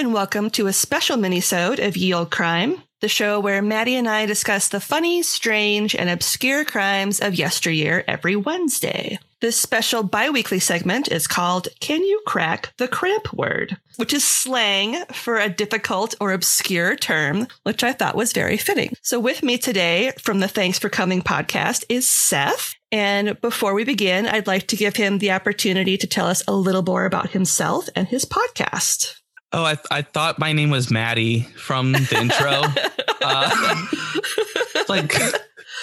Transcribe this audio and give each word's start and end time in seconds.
And 0.00 0.14
welcome 0.14 0.48
to 0.52 0.66
a 0.66 0.72
special 0.72 1.18
mini-sode 1.18 1.78
of 1.78 1.94
Ye 1.94 2.14
Olde 2.14 2.30
Crime, 2.30 2.82
the 3.02 3.08
show 3.08 3.38
where 3.38 3.60
Maddie 3.60 3.96
and 3.96 4.08
I 4.08 4.24
discuss 4.24 4.66
the 4.70 4.80
funny, 4.80 5.22
strange, 5.22 5.94
and 5.94 6.08
obscure 6.08 6.64
crimes 6.64 7.20
of 7.20 7.34
yesteryear 7.34 8.02
every 8.08 8.34
Wednesday. 8.34 9.18
This 9.42 9.60
special 9.60 10.02
bi-weekly 10.02 10.58
segment 10.58 11.08
is 11.12 11.26
called 11.26 11.68
Can 11.80 12.02
You 12.02 12.22
Crack 12.26 12.72
the 12.78 12.88
Cramp 12.88 13.30
Word? 13.34 13.76
Which 13.96 14.14
is 14.14 14.24
slang 14.24 15.04
for 15.12 15.36
a 15.36 15.50
difficult 15.50 16.14
or 16.18 16.32
obscure 16.32 16.96
term, 16.96 17.46
which 17.64 17.84
I 17.84 17.92
thought 17.92 18.16
was 18.16 18.32
very 18.32 18.56
fitting. 18.56 18.94
So 19.02 19.20
with 19.20 19.42
me 19.42 19.58
today 19.58 20.12
from 20.18 20.40
the 20.40 20.48
Thanks 20.48 20.78
for 20.78 20.88
Coming 20.88 21.20
podcast 21.20 21.84
is 21.90 22.08
Seth. 22.08 22.74
And 22.90 23.38
before 23.42 23.74
we 23.74 23.84
begin, 23.84 24.26
I'd 24.26 24.46
like 24.46 24.66
to 24.68 24.76
give 24.76 24.96
him 24.96 25.18
the 25.18 25.32
opportunity 25.32 25.98
to 25.98 26.06
tell 26.06 26.26
us 26.26 26.42
a 26.48 26.54
little 26.54 26.82
more 26.82 27.04
about 27.04 27.32
himself 27.32 27.90
and 27.94 28.08
his 28.08 28.24
podcast. 28.24 29.19
Oh, 29.52 29.64
I, 29.64 29.76
I 29.90 30.02
thought 30.02 30.38
my 30.38 30.52
name 30.52 30.70
was 30.70 30.90
Maddie 30.92 31.40
from 31.40 31.90
the 31.92 32.18
intro. 32.20 32.62
uh, 33.22 33.86
like, 34.88 35.12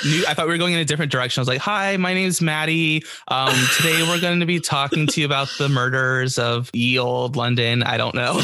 new, 0.05 0.25
I 0.25 0.33
thought 0.33 0.45
we 0.45 0.53
were 0.53 0.57
going 0.57 0.73
in 0.73 0.79
a 0.79 0.85
different 0.85 1.11
direction. 1.11 1.41
I 1.41 1.41
was 1.41 1.49
like, 1.49 1.59
"Hi, 1.59 1.97
my 1.97 2.13
name 2.13 2.27
is 2.27 2.41
Maddie. 2.41 3.03
Um, 3.27 3.53
today 3.75 4.03
we're 4.03 4.21
going 4.21 4.39
to 4.39 4.45
be 4.45 4.61
talking 4.61 5.05
to 5.07 5.19
you 5.19 5.25
about 5.25 5.49
the 5.57 5.67
murders 5.67 6.39
of 6.39 6.69
Ye 6.73 6.97
Olde 6.97 7.35
London. 7.35 7.83
I 7.83 7.97
don't 7.97 8.15
know, 8.15 8.41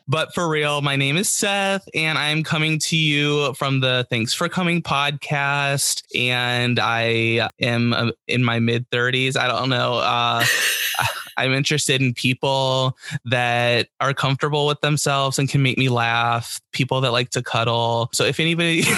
but 0.08 0.34
for 0.34 0.48
real, 0.48 0.82
my 0.82 0.96
name 0.96 1.16
is 1.16 1.28
Seth, 1.28 1.88
and 1.94 2.18
I'm 2.18 2.42
coming 2.42 2.80
to 2.80 2.96
you 2.96 3.54
from 3.54 3.78
the 3.78 4.08
Thanks 4.10 4.34
for 4.34 4.48
Coming 4.48 4.82
podcast. 4.82 6.02
And 6.16 6.80
I 6.80 7.48
am 7.60 7.92
uh, 7.92 8.10
in 8.26 8.42
my 8.42 8.58
mid 8.58 8.90
30s. 8.90 9.36
I 9.36 9.46
don't 9.46 9.68
know. 9.68 9.98
Uh, 9.98 10.44
I'm 11.38 11.52
interested 11.52 12.02
in 12.02 12.14
people 12.14 12.96
that 13.24 13.88
are 14.00 14.12
comfortable 14.12 14.66
with 14.66 14.80
themselves 14.80 15.38
and 15.38 15.48
can 15.48 15.62
make 15.62 15.78
me 15.78 15.88
laugh, 15.88 16.60
people 16.72 17.00
that 17.02 17.12
like 17.12 17.30
to 17.30 17.42
cuddle. 17.42 18.10
So 18.12 18.24
if 18.24 18.40
anybody 18.40 18.82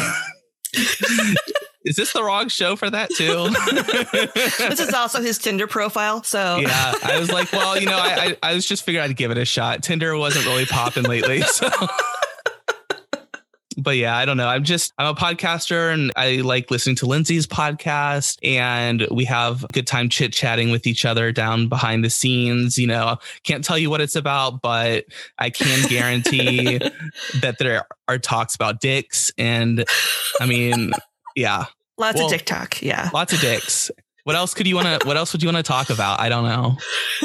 Is 1.83 1.97
this 1.97 2.13
the 2.13 2.23
wrong 2.23 2.49
show 2.49 2.77
for 2.77 2.91
that 2.91 3.09
too? 3.17 3.49
this 4.69 4.81
is 4.81 4.93
also 4.93 5.23
his 5.23 5.39
Tinder 5.39 5.67
profile. 5.67 6.23
So 6.23 6.59
yeah, 6.59 6.93
I 7.03 7.19
was 7.19 7.33
like, 7.33 7.51
well, 7.53 7.81
you 7.81 7.87
know, 7.87 7.97
I, 7.97 8.37
I, 8.43 8.51
I 8.51 8.55
was 8.55 8.67
just 8.67 8.85
figuring 8.85 9.09
I'd 9.09 9.17
give 9.17 9.31
it 9.31 9.39
a 9.39 9.47
shot. 9.47 9.83
Tinder 9.83 10.15
wasn't 10.17 10.45
really 10.45 10.67
popping 10.67 11.05
lately, 11.05 11.41
so 11.41 11.71
but 13.83 13.97
yeah, 13.97 14.17
I 14.17 14.25
don't 14.25 14.37
know. 14.37 14.49
I'm 14.49 14.65
just 14.65 14.93
I'm 14.99 15.07
a 15.07 15.15
podcaster 15.15 15.93
and 15.93 16.13
I 16.17 16.37
like 16.37 16.71
listening 16.71 16.97
to 16.97 17.07
Lindsay's 17.07 17.47
podcast 17.47 18.39
and 18.43 19.07
we 19.11 19.25
have 19.25 19.65
a 19.65 19.69
good 19.69 19.87
time 19.87 20.09
chit 20.09 20.33
chatting 20.33 20.71
with 20.71 20.87
each 20.87 21.05
other 21.05 21.33
down 21.33 21.69
behind 21.69 22.05
the 22.05 22.11
scenes. 22.11 22.77
You 22.79 22.87
know, 22.87 23.19
can't 23.45 23.65
tell 23.65 23.79
you 23.79 23.91
what 23.91 24.01
it's 24.01 24.17
about, 24.17 24.63
but 24.63 25.07
I 25.39 25.51
can 25.51 25.89
guarantee 25.89 26.79
that 27.41 27.57
there 27.59 27.87
are 28.09 28.19
talks 28.19 28.55
about 28.55 28.81
dicks 28.81 29.33
and 29.39 29.85
I 30.41 30.47
mean, 30.47 30.93
yeah. 31.35 31.67
Lots 31.99 32.17
well, 32.17 32.27
of 32.27 32.33
dick 32.33 32.47
talk, 32.47 32.83
yeah. 32.83 33.11
Lots 33.13 33.33
of 33.33 33.41
dicks. 33.41 33.91
What 34.25 34.37
else 34.37 34.55
could 34.55 34.67
you 34.67 34.75
want 34.75 35.01
to 35.01 35.07
what 35.07 35.17
else 35.17 35.33
would 35.33 35.43
you 35.43 35.49
want 35.49 35.57
to 35.57 35.63
talk 35.63 35.91
about? 35.91 36.21
I 36.21 36.29
don't 36.29 36.45
know. 36.45 36.77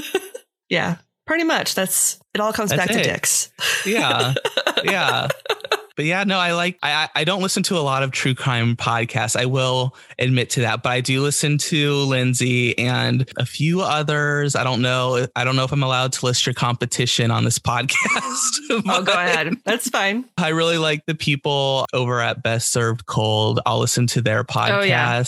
yeah. 0.70 0.98
Pretty 1.26 1.44
much. 1.44 1.74
That's 1.76 2.20
it 2.34 2.42
all 2.42 2.54
comes 2.54 2.70
That's 2.70 2.88
back 2.88 2.92
it. 2.92 3.04
to 3.04 3.10
dicks. 3.10 3.52
Yeah. 3.86 4.36
Yeah 4.84 5.28
but 5.96 6.06
yeah, 6.06 6.24
no, 6.24 6.38
I 6.38 6.54
like 6.54 6.78
I 6.84 7.10
I 7.16 7.24
don't 7.24 7.42
listen 7.42 7.64
to 7.64 7.78
a 7.78 7.80
lot 7.80 8.04
of 8.04 8.12
true 8.12 8.36
crime 8.36 8.76
podcasts. 8.76 9.36
I 9.36 9.46
will 9.46 9.96
admit 10.20 10.50
to 10.52 10.62
that, 10.62 10.84
but 10.84 10.92
I 10.92 11.02
do 11.02 11.22
listen 11.22 11.58
to 11.58 11.94
Lindsay 11.94 12.78
and 12.78 13.30
a 13.38 13.46
few 13.46 13.82
others. 13.82 14.56
I 14.56 14.64
don't 14.64 14.82
know. 14.82 15.28
I 15.36 15.44
don't 15.44 15.56
know 15.56 15.64
if 15.64 15.72
I'm 15.72 15.84
allowed 15.84 16.14
to 16.14 16.26
list 16.26 16.46
your 16.46 16.54
competition 16.54 17.32
on 17.32 17.44
this 17.44 17.60
podcast. 17.66 18.60
oh, 18.70 19.04
go 19.04 19.14
ahead. 19.14 19.56
That's 19.64 19.90
fine. 19.90 20.26
I 20.38 20.50
really 20.50 20.78
like 20.78 21.06
the 21.06 21.16
people 21.16 21.86
over 21.94 22.22
at 22.22 22.44
Best 22.44 22.72
Served 22.72 23.06
Cold. 23.06 23.60
I'll 23.66 23.80
listen 23.80 24.08
to 24.08 24.22
their 24.22 24.44
podcast 24.44 24.72
oh, 24.72 24.84
yeah. 24.84 25.24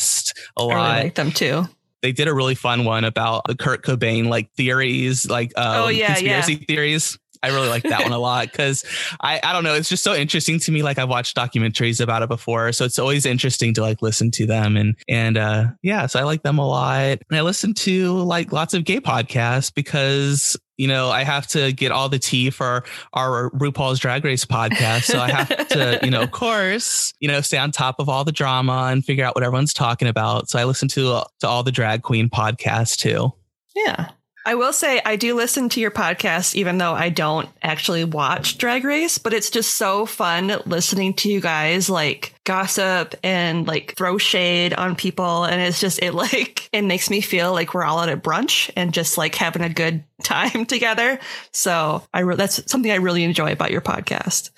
a 0.57 0.63
lot. 0.63 0.77
I 0.77 0.91
really 0.91 1.03
like 1.05 1.15
them 1.15 1.31
too 1.31 1.67
they 2.01 2.11
did 2.11 2.27
a 2.27 2.33
really 2.33 2.55
fun 2.55 2.85
one 2.85 3.03
about 3.03 3.41
the 3.47 3.55
Kurt 3.55 3.83
Cobain 3.83 4.27
like 4.27 4.51
theories, 4.53 5.29
like 5.29 5.51
um, 5.57 5.83
oh 5.83 5.87
yeah, 5.89 6.13
conspiracy 6.13 6.53
yeah. 6.53 6.65
theories. 6.67 7.19
I 7.43 7.49
really 7.49 7.69
like 7.69 7.83
that 7.83 8.03
one 8.03 8.11
a 8.11 8.19
lot 8.27 8.51
because 8.51 8.85
I, 9.21 9.39
I 9.43 9.53
don't 9.53 9.63
know, 9.63 9.73
it's 9.73 9.89
just 9.89 10.03
so 10.03 10.13
interesting 10.13 10.59
to 10.59 10.71
me. 10.71 10.83
Like 10.83 10.97
I've 10.97 11.09
watched 11.09 11.35
documentaries 11.35 12.01
about 12.01 12.23
it 12.23 12.29
before. 12.29 12.71
So 12.71 12.85
it's 12.85 12.99
always 12.99 13.25
interesting 13.25 13.73
to 13.75 13.81
like 13.81 14.01
listen 14.01 14.31
to 14.31 14.45
them 14.45 14.77
and 14.77 14.95
and 15.07 15.37
uh 15.37 15.67
yeah, 15.81 16.05
so 16.07 16.19
I 16.19 16.23
like 16.23 16.43
them 16.43 16.57
a 16.57 16.67
lot. 16.67 17.19
And 17.29 17.37
I 17.37 17.41
listen 17.41 17.73
to 17.75 18.13
like 18.19 18.51
lots 18.51 18.73
of 18.73 18.83
gay 18.83 18.99
podcasts 18.99 19.73
because 19.73 20.57
you 20.77 20.87
know, 20.87 21.09
I 21.09 21.23
have 21.23 21.47
to 21.47 21.73
get 21.73 21.91
all 21.91 22.07
the 22.07 22.19
tea 22.19 22.51
for 22.51 22.83
our 23.13 23.49
RuPaul's 23.51 23.99
Drag 23.99 24.23
Race 24.23 24.45
podcast. 24.45 25.05
So 25.05 25.19
I 25.19 25.31
have 25.31 25.67
to, 25.69 25.99
you 26.03 26.11
know, 26.11 26.21
of 26.21 26.31
course, 26.31 27.13
you 27.19 27.27
know, 27.27 27.41
stay 27.41 27.57
on 27.57 27.71
top 27.71 27.99
of 27.99 28.07
all 28.07 28.23
the 28.23 28.31
drama 28.31 28.89
and 28.91 29.03
figure 29.03 29.25
out 29.25 29.33
what 29.35 29.43
everyone's 29.43 29.73
talking 29.73 30.07
about. 30.07 30.49
So 30.49 30.59
I 30.59 30.65
listen 30.65 30.87
to 30.89 31.23
to 31.39 31.47
all 31.47 31.63
the 31.63 31.71
drag 31.71 32.03
queen 32.03 32.29
podcasts 32.29 32.95
too. 32.95 33.33
Yeah. 33.75 34.09
I 34.47 34.55
will 34.55 34.71
say 34.71 35.01
I 35.03 35.17
do 35.17 35.35
listen 35.35 35.67
to 35.67 35.81
your 35.81 35.91
podcast, 35.91 36.55
even 36.55 36.77
though 36.77 36.93
I 36.93 37.09
don't 37.09 37.49
actually 37.61 38.05
watch 38.05 38.57
Drag 38.57 38.85
Race, 38.85 39.17
but 39.17 39.33
it's 39.33 39.49
just 39.49 39.75
so 39.75 40.05
fun 40.05 40.61
listening 40.65 41.15
to 41.15 41.29
you 41.29 41.41
guys 41.41 41.89
like 41.89 42.33
gossip 42.45 43.13
and 43.25 43.67
like 43.67 43.95
throw 43.97 44.17
shade 44.17 44.73
on 44.73 44.95
people. 44.95 45.43
And 45.43 45.61
it's 45.61 45.81
just, 45.81 46.01
it 46.01 46.13
like, 46.13 46.69
it 46.71 46.83
makes 46.83 47.09
me 47.09 47.19
feel 47.19 47.51
like 47.51 47.73
we're 47.73 47.83
all 47.83 47.99
at 47.99 48.07
a 48.07 48.15
brunch 48.15 48.71
and 48.77 48.93
just 48.93 49.17
like 49.17 49.35
having 49.35 49.63
a 49.63 49.69
good 49.69 50.05
time 50.23 50.65
together. 50.65 51.19
So 51.51 52.03
I, 52.13 52.21
re- 52.21 52.37
that's 52.37 52.71
something 52.71 52.89
I 52.89 52.95
really 52.95 53.25
enjoy 53.25 53.51
about 53.51 53.71
your 53.71 53.81
podcast. 53.81 54.51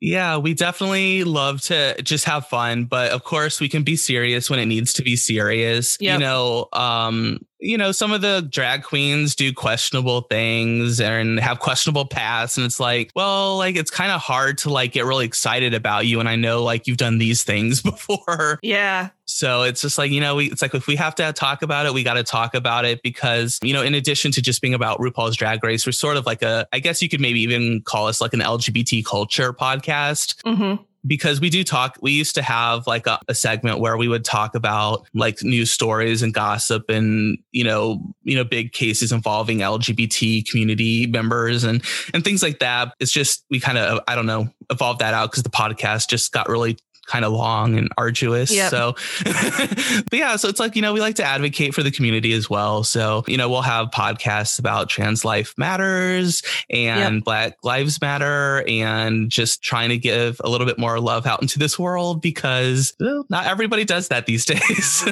Yeah, 0.00 0.38
we 0.38 0.54
definitely 0.54 1.22
love 1.22 1.60
to 1.62 2.00
just 2.02 2.24
have 2.24 2.46
fun, 2.46 2.86
but 2.86 3.12
of 3.12 3.22
course 3.22 3.60
we 3.60 3.68
can 3.68 3.84
be 3.84 3.94
serious 3.94 4.50
when 4.50 4.58
it 4.58 4.66
needs 4.66 4.94
to 4.94 5.02
be 5.02 5.14
serious. 5.14 5.96
Yep. 6.00 6.12
You 6.12 6.18
know, 6.24 6.68
um, 6.72 7.38
you 7.60 7.76
know, 7.76 7.92
some 7.92 8.12
of 8.12 8.20
the 8.20 8.46
drag 8.48 8.84
queens 8.84 9.34
do 9.34 9.52
questionable 9.52 10.22
things 10.22 11.00
and 11.00 11.40
have 11.40 11.58
questionable 11.58 12.06
pasts. 12.06 12.56
And 12.56 12.64
it's 12.64 12.78
like, 12.78 13.10
well, 13.16 13.56
like 13.56 13.76
it's 13.76 13.90
kind 13.90 14.12
of 14.12 14.20
hard 14.20 14.58
to 14.58 14.70
like 14.70 14.92
get 14.92 15.04
really 15.04 15.24
excited 15.24 15.74
about 15.74 16.06
you. 16.06 16.20
And 16.20 16.28
I 16.28 16.36
know 16.36 16.62
like 16.62 16.86
you've 16.86 16.96
done 16.96 17.18
these 17.18 17.42
things 17.42 17.82
before. 17.88 18.60
Yeah. 18.62 19.10
So 19.24 19.62
it's 19.62 19.82
just 19.82 19.98
like, 19.98 20.10
you 20.10 20.20
know, 20.20 20.36
we, 20.36 20.46
it's 20.46 20.62
like 20.62 20.74
if 20.74 20.86
we 20.86 20.96
have 20.96 21.14
to 21.16 21.32
talk 21.32 21.62
about 21.62 21.86
it, 21.86 21.92
we 21.92 22.02
got 22.02 22.14
to 22.14 22.24
talk 22.24 22.54
about 22.54 22.84
it 22.84 23.02
because, 23.02 23.58
you 23.62 23.74
know, 23.74 23.82
in 23.82 23.94
addition 23.94 24.32
to 24.32 24.42
just 24.42 24.62
being 24.62 24.74
about 24.74 24.98
RuPaul's 25.00 25.36
drag 25.36 25.62
race, 25.62 25.84
we're 25.84 25.92
sort 25.92 26.16
of 26.16 26.26
like 26.26 26.42
a, 26.42 26.66
I 26.72 26.78
guess 26.78 27.02
you 27.02 27.08
could 27.08 27.20
maybe 27.20 27.40
even 27.40 27.82
call 27.82 28.06
us 28.06 28.20
like 28.20 28.32
an 28.32 28.40
LGBT 28.40 29.04
culture 29.04 29.52
podcast. 29.52 30.42
Mm-hmm 30.44 30.84
because 31.06 31.40
we 31.40 31.50
do 31.50 31.62
talk 31.62 31.96
we 32.02 32.12
used 32.12 32.34
to 32.34 32.42
have 32.42 32.86
like 32.86 33.06
a, 33.06 33.18
a, 33.28 33.34
segment 33.34 33.78
where 33.78 33.96
we 33.96 34.08
would 34.08 34.24
talk 34.24 34.54
about 34.54 35.06
like 35.14 35.42
news 35.42 35.70
stories 35.70 36.22
and 36.22 36.34
gossip 36.34 36.90
and 36.90 37.38
you 37.52 37.62
know 37.62 38.02
you 38.24 38.34
know 38.34 38.44
big 38.44 38.72
cases 38.72 39.12
involving 39.12 39.58
lgbt 39.58 40.48
community 40.48 41.06
members 41.06 41.64
and 41.64 41.84
and 42.12 42.24
things 42.24 42.42
like 42.42 42.58
that. 42.58 42.94
It's 42.98 43.12
just 43.12 43.44
we 43.50 43.60
kind 43.60 43.78
of 43.78 44.00
i 44.08 44.14
don't 44.14 44.26
know 44.26 44.48
evolved 44.70 45.00
that 45.00 45.14
out 45.14 45.30
because 45.30 45.42
the 45.42 45.50
podcast 45.50 46.08
just 46.08 46.32
got 46.32 46.48
really 46.48 46.76
kind 47.08 47.24
of 47.24 47.32
long 47.32 47.76
and 47.76 47.88
arduous. 47.96 48.54
Yep. 48.54 48.70
So, 48.70 48.94
but 49.24 50.12
yeah, 50.12 50.36
so 50.36 50.48
it's 50.48 50.60
like, 50.60 50.76
you 50.76 50.82
know, 50.82 50.92
we 50.92 51.00
like 51.00 51.16
to 51.16 51.24
advocate 51.24 51.74
for 51.74 51.82
the 51.82 51.90
community 51.90 52.32
as 52.32 52.48
well. 52.48 52.84
So, 52.84 53.24
you 53.26 53.36
know, 53.36 53.48
we'll 53.48 53.62
have 53.62 53.88
podcasts 53.88 54.58
about 54.58 54.88
trans 54.88 55.24
life 55.24 55.54
matters 55.56 56.42
and 56.70 57.16
yep. 57.16 57.24
Black 57.24 57.56
Lives 57.64 58.00
Matter 58.00 58.62
and 58.68 59.30
just 59.30 59.62
trying 59.62 59.88
to 59.88 59.98
give 59.98 60.40
a 60.44 60.48
little 60.48 60.66
bit 60.66 60.78
more 60.78 61.00
love 61.00 61.26
out 61.26 61.40
into 61.40 61.58
this 61.58 61.78
world 61.78 62.20
because 62.20 62.94
well, 63.00 63.24
not 63.30 63.46
everybody 63.46 63.84
does 63.84 64.08
that 64.08 64.26
these 64.26 64.44
days. 64.44 65.04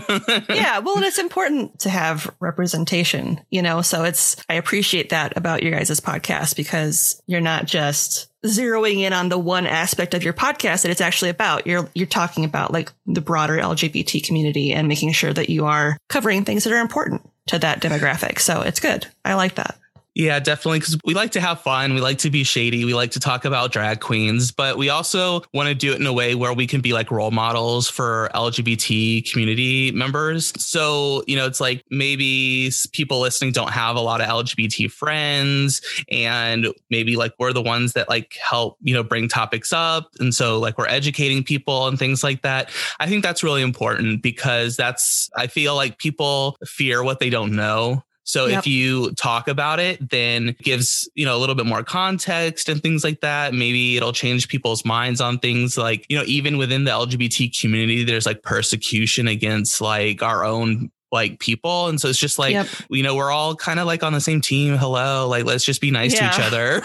yeah. 0.49 0.79
Well, 0.81 0.97
and 0.97 1.05
it's 1.05 1.19
important 1.19 1.81
to 1.81 1.91
have 1.91 2.31
representation, 2.41 3.41
you 3.51 3.63
know, 3.63 3.81
so 3.81 4.05
it's, 4.05 4.37
I 4.49 4.55
appreciate 4.55 5.11
that 5.11 5.37
about 5.37 5.63
your 5.63 5.73
guys' 5.73 6.01
podcast 6.01 6.57
because 6.57 7.23
you're 7.27 7.41
not 7.41 7.65
just 7.65 8.29
zeroing 8.47 9.01
in 9.01 9.13
on 9.13 9.29
the 9.29 9.39
one 9.39 9.67
aspect 9.67 10.15
of 10.15 10.23
your 10.23 10.33
podcast 10.33 10.83
that 10.83 10.91
it's 10.91 11.01
actually 11.01 11.31
about. 11.31 11.67
You're 11.67 11.89
you're 11.95 12.07
talking 12.07 12.45
about 12.45 12.73
like 12.73 12.93
the 13.07 13.21
broader 13.21 13.59
LGBT 13.59 14.25
community 14.25 14.73
and 14.73 14.89
making 14.89 15.13
sure 15.13 15.33
that 15.33 15.51
you 15.51 15.67
are 15.67 15.97
covering 16.09 16.45
things 16.45 16.65
that 16.65 16.73
are 16.73 16.81
important 16.81 17.29
to 17.47 17.59
that 17.59 17.81
demographic. 17.81 18.41
So 18.41 18.63
it's 18.63 18.81
good. 18.81 19.07
I 19.25 19.35
like 19.35 19.55
that. 19.57 19.79
Yeah, 20.19 20.39
definitely. 20.41 20.79
Because 20.79 20.97
we 21.05 21.13
like 21.13 21.33
to 21.33 21.43
have 21.43 21.61
fun. 21.61 21.93
We 21.93 22.01
like 22.01 22.17
to 22.19 22.31
be 22.31 22.43
shady. 22.43 22.87
We 22.87 22.95
like 22.95 23.11
to 23.11 23.21
talk 23.21 23.45
about 23.45 23.71
drag 23.71 24.01
queens, 24.01 24.51
but 24.51 24.79
we 24.79 24.89
also 24.89 25.43
want 25.53 25.69
to 25.69 25.75
do 25.75 25.93
it 25.93 26.01
in 26.01 26.07
a 26.07 26.13
way 26.13 26.35
where 26.35 26.55
we 26.55 26.67
can 26.67 26.81
be 26.81 26.95
like 26.95 27.11
role 27.11 27.31
models 27.31 27.91
for 27.91 28.31
LGBT 28.35 29.31
community 29.31 29.93
members. 29.93 30.55
So, 30.57 31.23
you 31.27 31.37
know, 31.37 31.45
it's 31.45 31.61
like 31.61 31.85
maybe 31.91 32.73
people 32.93 33.21
listening 33.21 33.53
don't 33.53 33.73
have 33.73 33.97
a 33.97 34.01
lot 34.01 34.23
of 34.23 34.29
LGBT 34.29 34.91
friends, 34.91 35.83
and 36.11 36.69
maybe 36.89 37.17
like 37.17 37.35
we're 37.39 37.53
the 37.53 37.61
ones 37.61 37.93
that 37.93 38.09
like 38.09 38.39
help, 38.43 38.79
you 38.81 38.95
know, 38.95 39.03
bring 39.03 39.29
topics 39.29 39.71
up. 39.71 40.09
And 40.19 40.35
so, 40.35 40.59
like, 40.59 40.79
we're 40.79 40.89
educating 40.89 41.45
people 41.45 41.89
and 41.89 41.99
things 41.99 42.25
like 42.25 42.41
that. 42.41 42.71
I 43.01 43.07
think 43.07 43.23
that's 43.23 43.45
really 43.45 43.61
important 43.61 44.23
because 44.23 44.79
that's, 44.79 45.29
I 45.37 45.47
feel 45.47 45.75
like 45.75 45.99
people 45.99 46.57
fear 46.65 47.05
what 47.05 47.21
they 47.21 47.29
don't 47.29 47.55
know. 47.55 48.03
So 48.27 48.47
Yep. 48.47 48.59
if 48.59 48.67
you 48.67 49.13
talk 49.13 49.47
about 49.49 49.79
it, 49.81 50.11
then 50.11 50.57
gives, 50.63 51.09
you 51.15 51.25
know, 51.25 51.37
a 51.37 51.39
little 51.39 51.55
bit 51.55 51.65
more 51.65 51.83
context 51.85 52.69
and 52.69 52.83
things 52.83 53.05
like 53.05 53.21
that. 53.21 53.55
Maybe 53.55 53.97
it'll 53.97 54.13
change 54.13 54.49
people's 54.49 54.85
minds 54.85 55.21
on 55.21 55.39
things 55.39 55.79
like, 55.79 56.05
you 56.09 56.19
know, 56.19 56.25
even 56.27 56.59
within 56.59 56.85
the 56.85 56.91
LGBT 56.91 57.59
community, 57.61 58.03
there's 58.05 58.27
like 58.27 58.43
persecution 58.43 59.29
against 59.29 59.81
like 59.81 60.23
our 60.23 60.45
own 60.45 60.91
like 61.13 61.39
people. 61.39 61.87
And 61.87 62.01
so 62.01 62.09
it's 62.09 62.19
just 62.19 62.37
like, 62.37 62.53
Yep. 62.53 62.67
you 62.91 63.05
know, 63.05 63.15
we're 63.15 63.31
all 63.31 63.55
kind 63.55 63.79
of 63.79 63.87
like 63.87 64.03
on 64.03 64.13
the 64.13 64.21
same 64.21 64.41
team. 64.41 64.77
Hello. 64.77 65.29
Like, 65.29 65.45
let's 65.45 65.65
just 65.65 65.81
be 65.81 65.93
nice 65.93 66.13
Yeah. 66.13 66.29
to 66.31 66.37
each 66.37 66.45
other. 66.45 66.83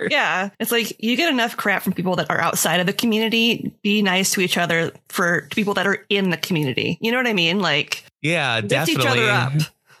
Yeah. 0.10 0.48
It's 0.58 0.72
like 0.72 0.96
you 0.98 1.14
get 1.16 1.30
enough 1.30 1.56
crap 1.58 1.82
from 1.82 1.92
people 1.92 2.16
that 2.16 2.30
are 2.30 2.40
outside 2.40 2.80
of 2.80 2.86
the 2.86 2.94
community. 2.94 3.70
Be 3.82 4.00
nice 4.00 4.30
to 4.32 4.40
each 4.40 4.56
other 4.56 4.92
for 5.10 5.46
people 5.50 5.74
that 5.74 5.86
are 5.86 6.06
in 6.08 6.30
the 6.30 6.38
community. 6.38 6.96
You 7.02 7.12
know 7.12 7.18
what 7.18 7.26
I 7.26 7.34
mean? 7.34 7.60
Like 7.60 8.04
yeah, 8.22 8.62
definitely. 8.62 9.28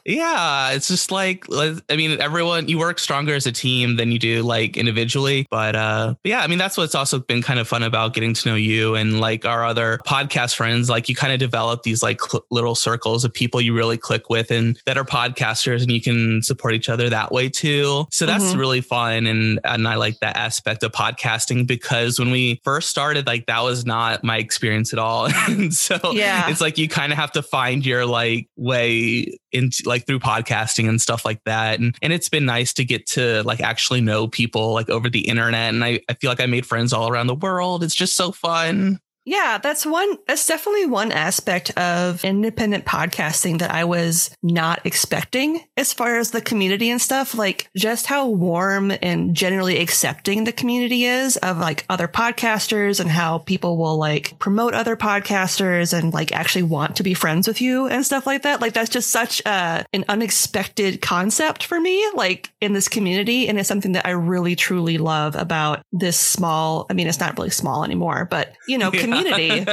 Each 0.06 0.18
other 0.18 0.26
up. 0.26 0.34
Yeah, 0.70 0.70
it's 0.72 0.88
just 0.88 1.10
like 1.10 1.44
I 1.88 1.96
mean, 1.96 2.20
everyone 2.20 2.68
you 2.68 2.78
work 2.78 2.98
stronger 2.98 3.34
as 3.34 3.46
a 3.46 3.52
team 3.52 3.96
than 3.96 4.12
you 4.12 4.18
do 4.18 4.42
like 4.42 4.76
individually. 4.76 5.46
But 5.50 5.76
uh 5.76 6.14
yeah, 6.24 6.40
I 6.40 6.46
mean 6.46 6.58
that's 6.58 6.76
what's 6.76 6.94
also 6.94 7.18
been 7.18 7.42
kind 7.42 7.58
of 7.58 7.68
fun 7.68 7.82
about 7.82 8.14
getting 8.14 8.34
to 8.34 8.48
know 8.48 8.54
you 8.54 8.94
and 8.94 9.20
like 9.20 9.44
our 9.44 9.64
other 9.64 9.98
podcast 10.06 10.54
friends. 10.56 10.88
Like 10.90 11.08
you 11.08 11.14
kind 11.14 11.32
of 11.32 11.38
develop 11.38 11.82
these 11.82 12.02
like 12.02 12.20
cl- 12.20 12.44
little 12.50 12.74
circles 12.74 13.24
of 13.24 13.32
people 13.32 13.60
you 13.60 13.74
really 13.74 13.96
click 13.98 14.28
with 14.30 14.50
and 14.50 14.78
that 14.86 14.96
are 14.98 15.04
podcasters, 15.04 15.82
and 15.82 15.90
you 15.90 16.00
can 16.00 16.42
support 16.42 16.74
each 16.74 16.88
other 16.88 17.08
that 17.10 17.32
way 17.32 17.48
too. 17.48 18.06
So 18.10 18.26
that's 18.26 18.44
Mhm. 18.52 18.58
really 18.58 18.80
fun, 18.80 19.26
and 19.26 19.60
and 19.64 19.86
I 19.88 19.96
like 19.96 20.18
that 20.20 20.36
aspect 20.36 20.82
of 20.82 20.92
podcasting 20.92 21.66
because 21.66 22.18
when 22.18 22.30
we 22.30 22.60
first 22.64 22.90
started, 22.90 23.26
like 23.26 23.46
that 23.46 23.62
was 23.62 23.84
not 23.86 24.22
my 24.24 24.38
experience 24.38 24.92
at 24.92 24.98
all, 24.98 25.26
and 25.48 25.72
so 25.74 25.98
Yeah. 26.12 26.48
it's 26.50 26.60
like 26.60 26.78
you 26.78 26.88
kind 26.88 27.12
of 27.12 27.18
have 27.18 27.32
to 27.32 27.42
find 27.42 27.84
your 27.86 28.06
like 28.06 28.48
way 28.56 29.38
into 29.54 29.82
like 29.86 30.06
through 30.06 30.18
podcasting 30.18 30.88
and 30.88 31.00
stuff 31.00 31.24
like 31.24 31.42
that. 31.44 31.80
And 31.80 31.96
and 32.02 32.12
it's 32.12 32.28
been 32.28 32.44
nice 32.44 32.72
to 32.74 32.84
get 32.84 33.06
to 33.08 33.42
like 33.44 33.60
actually 33.60 34.00
know 34.00 34.26
people 34.26 34.72
like 34.72 34.90
over 34.90 35.08
the 35.08 35.28
internet. 35.28 35.72
And 35.72 35.84
I, 35.84 36.00
I 36.08 36.14
feel 36.14 36.30
like 36.30 36.40
I 36.40 36.46
made 36.46 36.66
friends 36.66 36.92
all 36.92 37.08
around 37.08 37.28
the 37.28 37.34
world. 37.34 37.82
It's 37.82 37.94
just 37.94 38.16
so 38.16 38.32
fun 38.32 39.00
Yeah, 39.24 39.58
that's 39.62 39.86
one 39.86 40.18
that's 40.26 40.46
definitely 40.46 40.86
one 40.86 41.10
aspect 41.10 41.70
of 41.78 42.24
independent 42.24 42.84
podcasting 42.84 43.58
that 43.60 43.70
I 43.70 43.84
was 43.84 44.30
not 44.42 44.84
expecting 44.84 45.64
as 45.76 45.92
far 45.92 46.18
as 46.18 46.30
the 46.30 46.42
community 46.42 46.90
and 46.90 47.00
stuff, 47.00 47.34
like 47.34 47.70
just 47.74 48.06
how 48.06 48.28
warm 48.28 48.92
and 49.02 49.34
generally 49.34 49.78
accepting 49.78 50.44
the 50.44 50.52
community 50.52 51.04
is 51.04 51.36
of 51.38 51.58
like 51.58 51.86
other 51.88 52.06
podcasters 52.06 53.00
and 53.00 53.10
how 53.10 53.38
people 53.38 53.78
will 53.78 53.96
like 53.96 54.38
promote 54.38 54.74
other 54.74 54.96
podcasters 54.96 55.96
and 55.96 56.12
like 56.12 56.32
actually 56.32 56.62
want 56.62 56.96
to 56.96 57.02
be 57.02 57.14
friends 57.14 57.48
with 57.48 57.60
you 57.62 57.86
and 57.86 58.04
stuff 58.04 58.26
like 58.26 58.42
that. 58.42 58.60
Like 58.60 58.74
that's 58.74 58.90
just 58.90 59.10
such 59.10 59.40
a, 59.46 59.86
an 59.92 60.04
unexpected 60.08 61.00
concept 61.00 61.64
for 61.64 61.80
me, 61.80 62.04
like 62.14 62.52
in 62.60 62.74
this 62.74 62.88
community. 62.88 63.48
And 63.48 63.58
it's 63.58 63.68
something 63.68 63.92
that 63.92 64.06
I 64.06 64.10
really 64.10 64.54
truly 64.54 64.98
love 64.98 65.34
about 65.34 65.82
this 65.92 66.18
small, 66.18 66.86
I 66.90 66.92
mean, 66.92 67.06
it's 67.06 67.20
not 67.20 67.38
really 67.38 67.50
small 67.50 67.84
anymore, 67.84 68.28
but 68.30 68.54
you 68.68 68.76
know, 68.76 68.90
community. 69.22 69.64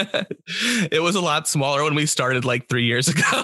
it 0.91 1.01
was 1.01 1.15
a 1.15 1.21
lot 1.21 1.47
smaller 1.47 1.83
when 1.83 1.95
we 1.95 2.05
started 2.05 2.45
like 2.45 2.67
three 2.69 2.85
years 2.85 3.07
ago 3.07 3.21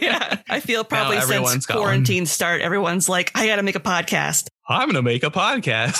yeah. 0.00 0.38
I 0.48 0.60
feel 0.60 0.84
probably 0.84 1.16
since 1.16 1.30
everyone's 1.30 1.66
got 1.66 1.76
one. 1.76 1.84
quarantine 1.84 2.26
start, 2.26 2.60
everyone's 2.60 3.08
like, 3.08 3.30
I 3.34 3.46
got 3.46 3.56
to 3.56 3.62
make 3.62 3.76
a 3.76 3.80
podcast. 3.80 4.48
i'm 4.68 4.88
gonna 4.88 5.02
make 5.02 5.22
a 5.24 5.30
podcast 5.30 5.98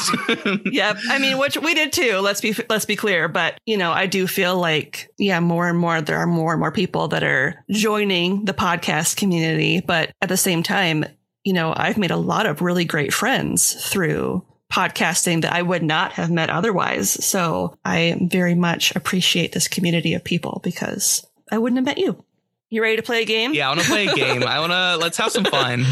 Yep. 0.73 0.97
I 1.09 1.19
mean, 1.19 1.39
which 1.39 1.57
we 1.57 1.75
did 1.75 1.93
too. 1.93 2.19
Let's 2.19 2.41
be 2.41 2.55
let's 2.69 2.85
be 2.85 2.97
clear. 2.97 3.29
But 3.29 3.59
you 3.67 3.77
know, 3.77 3.91
I 3.93 4.07
do 4.07 4.27
feel 4.27 4.57
like 4.57 5.11
yeah, 5.19 5.41
more 5.41 5.69
and 5.69 5.79
more 5.79 6.01
there 6.01 6.19
are 6.19 6.27
more 6.27 6.53
and 6.53 6.61
more 6.61 6.73
people 6.73 7.09
that 7.09 7.23
are 7.23 7.65
joining 7.71 8.45
the 8.45 8.55
podcast 8.55 9.17
community. 9.17 9.81
But 9.81 10.13
at 10.23 10.29
the 10.29 10.37
same 10.37 10.63
time, 10.63 11.05
you 11.45 11.53
know, 11.53 11.73
I've 11.77 11.99
made 11.99 12.11
a 12.11 12.17
lot 12.17 12.47
of 12.47 12.61
really 12.61 12.85
great 12.85 13.13
friends 13.13 13.75
through 13.91 14.45
podcasting 14.71 15.43
that 15.43 15.53
I 15.53 15.63
would 15.63 15.83
not 15.83 16.13
have 16.13 16.31
met 16.31 16.49
otherwise. 16.49 17.11
So 17.25 17.77
I 17.85 18.17
very 18.23 18.55
much 18.55 18.95
appreciate 18.95 19.53
this 19.53 19.69
community 19.69 20.15
of 20.15 20.25
people 20.25 20.61
because 20.63 21.27
I 21.51 21.59
wouldn't 21.59 21.79
have 21.79 21.85
met 21.85 21.99
you. 21.99 22.25
You 22.71 22.83
ready 22.83 22.97
to 22.97 23.03
play 23.03 23.23
a 23.23 23.25
game? 23.25 23.53
yeah 23.53 23.67
i 23.67 23.71
want 23.71 23.81
to 23.81 23.87
play 23.87 24.07
a 24.07 24.15
game 24.15 24.45
i 24.45 24.61
want 24.61 24.71
to 24.71 24.97
let's 25.05 25.19
have 25.19 25.33
some 25.33 25.45
fun 25.45 25.85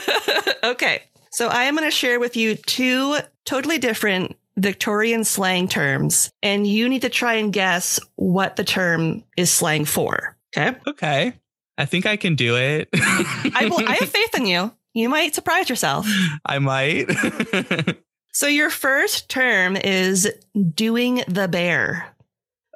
okay. 0.64 1.02
So 1.30 1.48
I 1.48 1.64
am 1.64 1.76
going 1.76 1.86
to 1.86 1.90
share 1.90 2.20
with 2.20 2.36
you 2.36 2.56
two 2.56 3.16
totally 3.44 3.78
different 3.78 4.36
Victorian 4.58 5.24
slang 5.24 5.66
terms, 5.66 6.30
and 6.42 6.66
you 6.66 6.88
need 6.88 7.02
to 7.02 7.08
try 7.08 7.34
and 7.34 7.52
guess 7.52 7.98
what 8.16 8.56
the 8.56 8.64
term 8.64 9.24
is 9.36 9.50
slang 9.50 9.84
for. 9.86 10.36
Okay. 10.54 10.76
okay 10.86 11.32
i 11.78 11.86
think 11.86 12.04
i 12.04 12.18
can 12.18 12.34
do 12.34 12.56
it 12.58 12.90
I 12.94 13.68
will, 13.70 13.88
I 13.88 13.94
have 13.94 14.10
faith 14.10 14.36
in 14.36 14.44
you. 14.44 14.70
You 14.94 15.08
might 15.08 15.34
surprise 15.34 15.68
yourself. 15.70 16.06
i 16.46 16.58
might 16.58 17.06
So 18.34 18.46
your 18.46 18.70
first 18.70 19.28
term 19.28 19.76
is 19.76 20.30
doing 20.74 21.22
the 21.28 21.48
bear. 21.48 22.06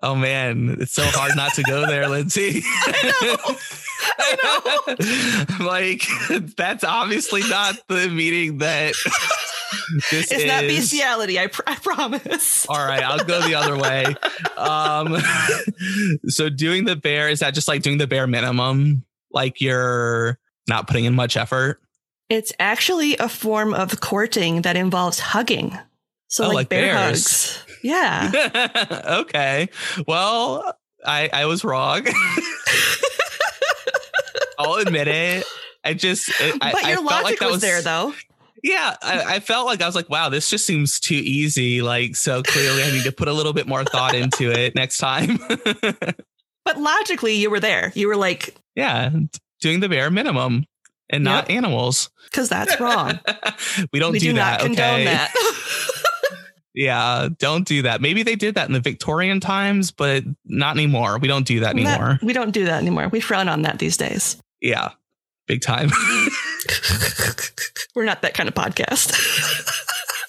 Oh 0.02 0.14
man, 0.14 0.76
it's 0.80 0.92
so 0.92 1.02
hard 1.06 1.34
not 1.34 1.54
to 1.54 1.62
go 1.62 1.86
there, 1.86 2.06
Lindsay. 2.08 2.60
I 2.64 3.12
know. 3.38 3.56
I 4.18 5.56
know. 5.58 5.66
like 5.66 6.02
that's 6.56 6.84
obviously 6.84 7.40
not 7.48 7.76
the 7.88 8.08
meaning 8.08 8.58
that 8.58 8.92
this 10.10 10.30
It's 10.30 10.42
is. 10.42 10.44
not 10.46 10.60
bestiality. 10.62 11.40
I, 11.40 11.46
pr- 11.46 11.62
I 11.66 11.76
promise. 11.76 12.66
All 12.68 12.76
right, 12.76 13.02
I'll 13.02 13.24
go 13.24 13.40
the 13.40 13.54
other 13.54 13.78
way. 13.78 14.04
Um, 14.58 15.16
so 16.28 16.50
doing 16.50 16.84
the 16.84 16.96
bare 16.96 17.30
is 17.30 17.40
that 17.40 17.54
just 17.54 17.66
like 17.66 17.80
doing 17.82 17.96
the 17.96 18.06
bare 18.06 18.26
minimum? 18.26 19.04
Like 19.32 19.62
you're 19.62 20.38
not 20.68 20.86
putting 20.86 21.06
in 21.06 21.14
much 21.14 21.38
effort. 21.38 21.80
It's 22.28 22.52
actually 22.58 23.16
a 23.18 23.28
form 23.28 23.72
of 23.74 24.00
courting 24.00 24.62
that 24.62 24.76
involves 24.76 25.18
hugging. 25.20 25.78
So 26.28 26.44
Oh, 26.44 26.48
like, 26.48 26.54
like 26.54 26.68
bear 26.70 26.94
bears. 26.94 27.56
hugs. 27.56 27.64
Yeah. 27.82 29.02
okay. 29.20 29.68
Well, 30.08 30.76
I 31.04 31.30
I 31.32 31.46
was 31.46 31.62
wrong. 31.64 32.06
I'll 34.58 34.74
admit 34.74 35.06
it. 35.08 35.44
I 35.84 35.94
just 35.94 36.30
I, 36.40 36.52
but 36.58 36.84
I 36.84 36.88
your 36.88 36.96
felt 36.98 37.10
logic 37.10 37.24
like 37.24 37.38
that 37.38 37.50
was, 37.50 37.60
there 37.60 37.82
though. 37.82 38.12
Yeah, 38.62 38.96
I, 39.02 39.34
I 39.36 39.40
felt 39.40 39.66
like 39.66 39.80
I 39.80 39.86
was 39.86 39.94
like, 39.94 40.08
wow, 40.10 40.28
this 40.28 40.50
just 40.50 40.66
seems 40.66 40.98
too 40.98 41.14
easy. 41.14 41.82
Like, 41.82 42.16
so 42.16 42.42
clearly 42.42 42.82
I 42.82 42.90
need 42.90 43.04
to 43.04 43.12
put 43.12 43.28
a 43.28 43.32
little 43.32 43.52
bit 43.52 43.68
more 43.68 43.84
thought 43.84 44.14
into 44.16 44.50
it 44.50 44.74
next 44.74 44.98
time. 44.98 45.38
But 46.64 46.80
logically 46.80 47.34
you 47.36 47.48
were 47.48 47.60
there. 47.60 47.92
You 47.94 48.08
were 48.08 48.16
like, 48.16 48.56
yeah, 48.74 49.10
doing 49.60 49.78
the 49.78 49.88
bare 49.88 50.10
minimum 50.10 50.64
and 51.10 51.24
not 51.24 51.50
animals. 51.50 52.10
because 52.30 52.48
that's 52.48 52.78
wrong. 52.80 53.18
we 53.92 53.98
don't 53.98 54.12
we 54.12 54.18
do, 54.18 54.28
do 54.28 54.32
that. 54.34 54.60
not 54.60 54.66
condone 54.66 55.00
okay. 55.00 55.04
that. 55.04 55.32
Yeah, 56.76 57.30
don't 57.38 57.66
do 57.66 57.80
that. 57.82 58.02
Maybe 58.02 58.22
they 58.22 58.36
did 58.36 58.56
that 58.56 58.68
in 58.68 58.74
the 58.74 58.80
Victorian 58.80 59.40
times, 59.40 59.92
but 59.92 60.24
not 60.44 60.76
anymore. 60.76 61.18
We 61.18 61.26
don't 61.26 61.46
do 61.46 61.60
that 61.60 61.70
anymore. 61.70 62.18
we 62.22 62.34
don't 62.34 62.50
do 62.50 62.66
that 62.66 62.82
anymore. 62.82 63.08
We 63.08 63.20
frown 63.20 63.48
on 63.48 63.62
that 63.62 63.78
these 63.78 63.96
days. 63.96 64.36
Yeah, 64.60 64.90
big 65.46 65.62
time. 65.62 65.88
We're 67.94 68.04
not 68.04 68.20
that 68.20 68.34
kind 68.34 68.46
of 68.46 68.54
podcast. 68.54 69.16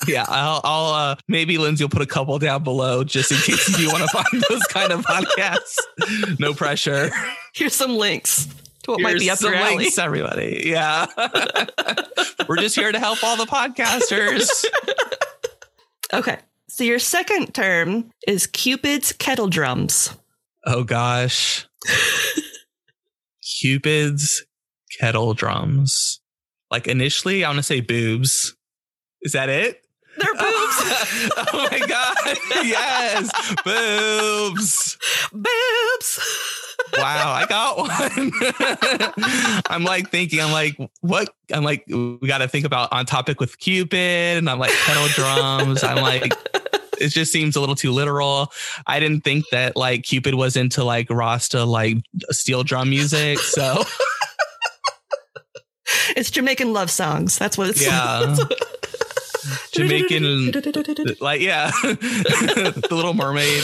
yeah, 0.08 0.24
I'll, 0.26 0.62
I'll 0.64 0.94
uh, 0.94 1.16
maybe 1.28 1.58
Lindsay 1.58 1.84
will 1.84 1.90
put 1.90 2.02
a 2.02 2.06
couple 2.06 2.40
down 2.40 2.64
below 2.64 3.04
just 3.04 3.30
in 3.30 3.40
case 3.40 3.78
you 3.78 3.90
want 3.90 4.10
to 4.10 4.24
find 4.24 4.44
those 4.50 4.64
kind 4.68 4.94
of 4.94 5.02
podcasts. 5.06 6.40
No 6.40 6.54
pressure. 6.54 7.10
Here's 7.54 7.76
some 7.76 7.98
links 7.98 8.48
what 8.94 9.02
might 9.02 9.10
Here's 9.12 9.22
be 9.24 9.30
up 9.30 9.42
your 9.42 9.54
alley. 9.56 9.78
links, 9.78 9.98
everybody. 9.98 10.64
Yeah, 10.66 11.06
we're 12.48 12.58
just 12.58 12.76
here 12.76 12.92
to 12.92 13.00
help 13.00 13.24
all 13.24 13.38
the 13.38 13.46
podcasters. 13.46 14.48
Okay. 16.14 16.38
So 16.70 16.86
your 16.86 17.00
second 17.00 17.54
term 17.54 18.12
is 18.26 18.48
Cupid's 18.48 19.12
kettle 19.12 19.50
drums. 19.50 20.16
Oh 20.66 20.86
gosh, 20.86 21.68
Cupid's 23.60 24.46
kettle 24.98 25.34
drums. 25.34 26.22
Like 26.72 26.88
initially, 26.88 27.44
I 27.44 27.50
want 27.50 27.58
to 27.58 27.64
say 27.64 27.82
boobs. 27.82 28.56
Is 29.22 29.34
that 29.34 29.50
it? 29.50 29.86
They're 30.18 30.34
oh 30.40 31.30
boobs. 31.30 31.48
oh 31.54 31.68
my 31.72 31.80
god! 31.88 32.38
Yes, 32.66 33.56
boobs. 33.64 34.98
boobs. 35.32 36.20
Wow, 36.98 37.32
I 37.34 37.46
got 37.48 37.78
one. 37.78 39.64
I'm 39.70 39.84
like 39.84 40.10
thinking, 40.10 40.42
I'm 40.42 40.52
like, 40.52 40.78
what? 41.02 41.30
I'm 41.52 41.64
like, 41.64 41.84
we 41.88 42.20
got 42.28 42.40
to 42.40 42.48
think 42.48 42.66
about 42.66 42.92
on 42.92 43.06
topic 43.06 43.40
with 43.40 43.58
Cupid, 43.60 44.38
and 44.38 44.50
I'm 44.50 44.60
like 44.60 44.72
kettle 44.72 45.08
drums. 45.10 45.84
I'm 45.84 45.98
like, 46.02 46.34
it 47.00 47.10
just 47.10 47.32
seems 47.32 47.56
a 47.56 47.60
little 47.60 47.76
too 47.76 47.92
literal. 47.92 48.52
I 48.86 49.00
didn't 49.00 49.24
think 49.24 49.46
that 49.52 49.76
like 49.76 50.04
Cupid 50.04 50.36
was 50.36 50.56
into 50.56 50.84
like 50.84 51.10
Rasta 51.10 51.64
like 51.64 51.98
steel 52.32 52.64
drum 52.64 52.90
music. 52.90 53.40
So 53.40 53.84
It's 56.16 56.32
Jamaican 56.32 56.74
love 56.74 56.90
songs. 56.92 57.38
That's 57.38 57.58
what 57.58 57.70
it's. 57.70 57.86
yeah, 57.86 58.36
Jamaican, 59.72 60.52
like 61.22 61.42
yeah, 61.42 61.72
the 61.84 62.88
Little 62.92 63.14
Mermaid. 63.14 63.64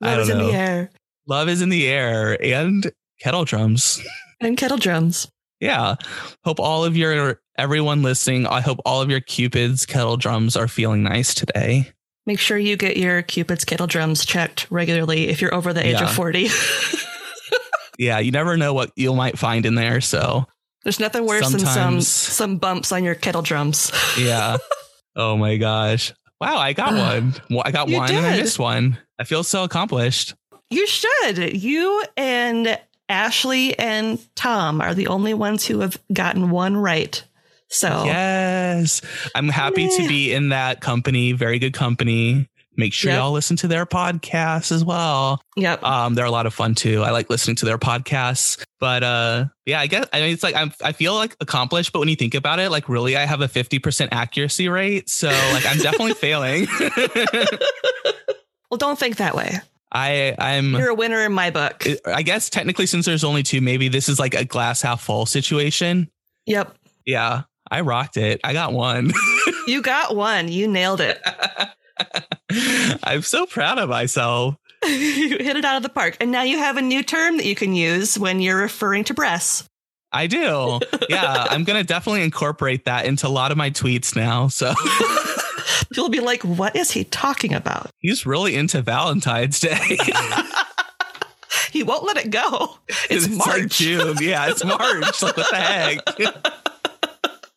Love 0.00 0.18
is 0.20 0.28
don't 0.28 0.40
in 0.40 0.46
the 0.46 0.52
air. 0.52 0.90
Love 1.26 1.48
is 1.48 1.62
in 1.62 1.68
the 1.68 1.86
air 1.88 2.42
and 2.42 2.90
kettle 3.20 3.44
drums. 3.44 4.00
And 4.40 4.56
kettle 4.56 4.76
drums. 4.78 5.28
Yeah. 5.60 5.96
Hope 6.44 6.60
all 6.60 6.84
of 6.84 6.96
your 6.96 7.40
everyone 7.58 8.02
listening, 8.02 8.46
I 8.46 8.60
hope 8.60 8.78
all 8.84 9.00
of 9.00 9.10
your 9.10 9.20
Cupid's 9.20 9.86
kettle 9.86 10.16
drums 10.16 10.56
are 10.56 10.68
feeling 10.68 11.02
nice 11.02 11.34
today. 11.34 11.90
Make 12.26 12.38
sure 12.38 12.58
you 12.58 12.76
get 12.76 12.96
your 12.96 13.22
Cupid's 13.22 13.64
kettle 13.64 13.86
drums 13.86 14.26
checked 14.26 14.66
regularly 14.70 15.28
if 15.28 15.40
you're 15.40 15.54
over 15.54 15.72
the 15.72 15.84
age 15.84 15.94
Yeah. 15.94 16.04
of 16.04 16.12
40. 16.12 16.48
Yeah, 17.98 18.18
you 18.18 18.30
never 18.30 18.58
know 18.58 18.74
what 18.74 18.92
you 18.94 19.14
might 19.14 19.38
find 19.38 19.64
in 19.64 19.74
there. 19.74 20.02
So, 20.02 20.46
There's 20.86 21.00
nothing 21.00 21.26
worse 21.26 21.50
than 21.50 21.58
some 21.58 22.00
some 22.00 22.58
bumps 22.58 22.92
on 22.92 23.02
your 23.02 23.16
kettle 23.16 23.42
drums. 23.42 23.90
yeah. 24.16 24.58
oh 25.16 25.36
my 25.36 25.56
gosh. 25.56 26.14
Wow, 26.40 26.58
I 26.58 26.74
got 26.74 26.92
one. 26.92 27.34
I 27.64 27.72
got 27.72 27.88
You 27.88 27.96
one 27.96 28.14
and 28.14 28.24
I 28.24 28.36
missed 28.36 28.60
one. 28.60 28.96
I 29.18 29.24
feel 29.24 29.42
so 29.42 29.64
accomplished. 29.64 30.36
You 30.70 30.86
should. 30.86 31.60
You 31.60 32.04
and 32.16 32.78
Ashley 33.08 33.76
and 33.76 34.24
Tom 34.36 34.80
are 34.80 34.94
the 34.94 35.08
only 35.08 35.34
ones 35.34 35.66
who 35.66 35.80
have 35.80 36.00
gotten 36.12 36.50
one 36.50 36.76
right. 36.76 37.20
So 37.66 38.04
Yes. 38.04 39.00
I'm 39.34 39.48
happy 39.48 39.88
to 39.88 40.06
be 40.06 40.32
in 40.32 40.50
that 40.50 40.80
company. 40.80 41.32
Very 41.32 41.58
good 41.58 41.74
company. 41.74 42.48
Make 42.76 42.92
sure 42.92 43.10
Yep. 43.10 43.18
y'all 43.18 43.32
listen 43.32 43.56
to 43.58 43.68
their 43.68 43.86
podcasts 43.86 44.70
as 44.70 44.84
well. 44.84 45.40
yep. 45.56 45.82
Um, 45.82 46.14
they're 46.14 46.24
a 46.26 46.30
lot 46.30 46.46
of 46.46 46.52
fun 46.54 46.74
too. 46.74 47.02
I 47.02 47.10
like 47.10 47.30
listening 47.30 47.56
to 47.56 47.64
their 47.64 47.78
podcasts. 47.78 48.62
But 48.78 49.02
uh, 49.02 49.46
yeah, 49.64 49.80
I 49.80 49.86
guess 49.86 50.06
I 50.12 50.20
mean 50.20 50.32
it's 50.34 50.42
like 50.42 50.54
I'm, 50.54 50.72
I 50.84 50.92
feel 50.92 51.14
like 51.14 51.34
accomplished, 51.40 51.92
but 51.92 52.00
when 52.00 52.08
you 52.08 52.16
think 52.16 52.34
about 52.34 52.58
it, 52.58 52.70
like 52.70 52.88
really, 52.88 53.16
I 53.16 53.24
have 53.24 53.40
a 53.40 53.48
50% 53.48 54.08
accuracy 54.12 54.68
rate. 54.68 55.08
So 55.08 55.28
like 55.28 55.64
I'm 55.66 55.78
definitely 55.78 56.14
failing. 56.20 56.66
well, 58.70 58.78
don't 58.78 58.98
think 58.98 59.16
that 59.16 59.34
way. 59.34 59.58
I 59.92 60.34
I'm 60.38 60.74
You're 60.74 60.88
a 60.90 60.94
winner 60.94 61.24
in 61.24 61.32
my 61.32 61.50
book. 61.50 61.84
I 62.04 62.22
guess 62.22 62.50
technically 62.50 62.86
since 62.86 63.06
there's 63.06 63.24
only 63.24 63.42
two, 63.42 63.60
maybe 63.60 63.88
this 63.88 64.08
is 64.08 64.18
like 64.18 64.34
a 64.34 64.44
glass 64.44 64.82
half 64.82 65.00
full 65.02 65.26
situation. 65.26 66.10
Yep. 66.46 66.76
Yeah, 67.06 67.42
I 67.70 67.80
rocked 67.82 68.16
it. 68.16 68.40
I 68.44 68.52
got 68.52 68.72
one. 68.72 69.12
You 69.66 69.80
got 69.82 70.14
one. 70.16 70.48
You 70.48 70.68
nailed 70.68 71.00
it. 71.00 71.20
I'm 73.02 73.22
so 73.22 73.46
proud 73.46 73.78
of 73.78 73.88
myself. 73.88 74.56
you 74.86 75.38
hit 75.38 75.56
it 75.56 75.64
out 75.64 75.76
of 75.76 75.82
the 75.82 75.88
park. 75.88 76.16
And 76.20 76.30
now 76.30 76.42
you 76.42 76.58
have 76.58 76.76
a 76.76 76.82
new 76.82 77.02
term 77.02 77.36
that 77.38 77.46
you 77.46 77.54
can 77.54 77.74
use 77.74 78.18
when 78.18 78.40
you're 78.40 78.58
referring 78.58 79.04
to 79.04 79.14
breasts. 79.14 79.68
I 80.12 80.26
do. 80.26 80.80
Yeah, 81.08 81.46
I'm 81.50 81.64
going 81.64 81.78
to 81.78 81.84
definitely 81.84 82.22
incorporate 82.22 82.84
that 82.84 83.06
into 83.06 83.26
a 83.26 83.28
lot 83.28 83.50
of 83.50 83.58
my 83.58 83.70
tweets 83.70 84.14
now. 84.14 84.48
So 84.48 84.72
People 85.92 86.08
be 86.08 86.20
like, 86.20 86.42
what 86.42 86.76
is 86.76 86.90
he 86.92 87.04
talking 87.04 87.52
about? 87.52 87.90
he's 87.98 88.24
really 88.24 88.54
into 88.54 88.82
Valentine's 88.82 89.60
Day. 89.60 89.98
He 91.72 91.82
won't 91.82 92.04
let 92.04 92.16
it 92.16 92.30
go. 92.30 92.78
It's, 93.10 93.28
like 93.28 93.46
March. 93.46 93.78
June. 93.78 94.16
Yeah, 94.20 94.48
it's 94.48 94.64
March. 94.64 95.22
Like, 95.22 95.36
what 95.36 95.50
the 95.50 95.56
heck? 95.56 96.75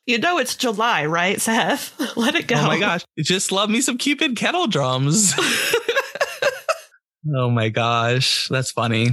You 0.10 0.18
know 0.18 0.40
it's 0.40 0.56
July, 0.56 1.06
right, 1.06 1.40
Seth? 1.40 1.94
Let 2.18 2.34
it 2.34 2.48
go. 2.48 2.56
Oh 2.56 2.68
my 2.68 2.80
gosh. 2.80 3.06
Just 3.20 3.52
love 3.52 3.70
me 3.70 3.80
some 3.80 3.98
Cupid 3.98 4.36
kettle 4.36 4.66
drums. 4.66 5.36
oh 7.36 7.52
my 7.52 7.70
gosh. 7.70 8.48
That's 8.50 8.72
funny. 8.72 9.10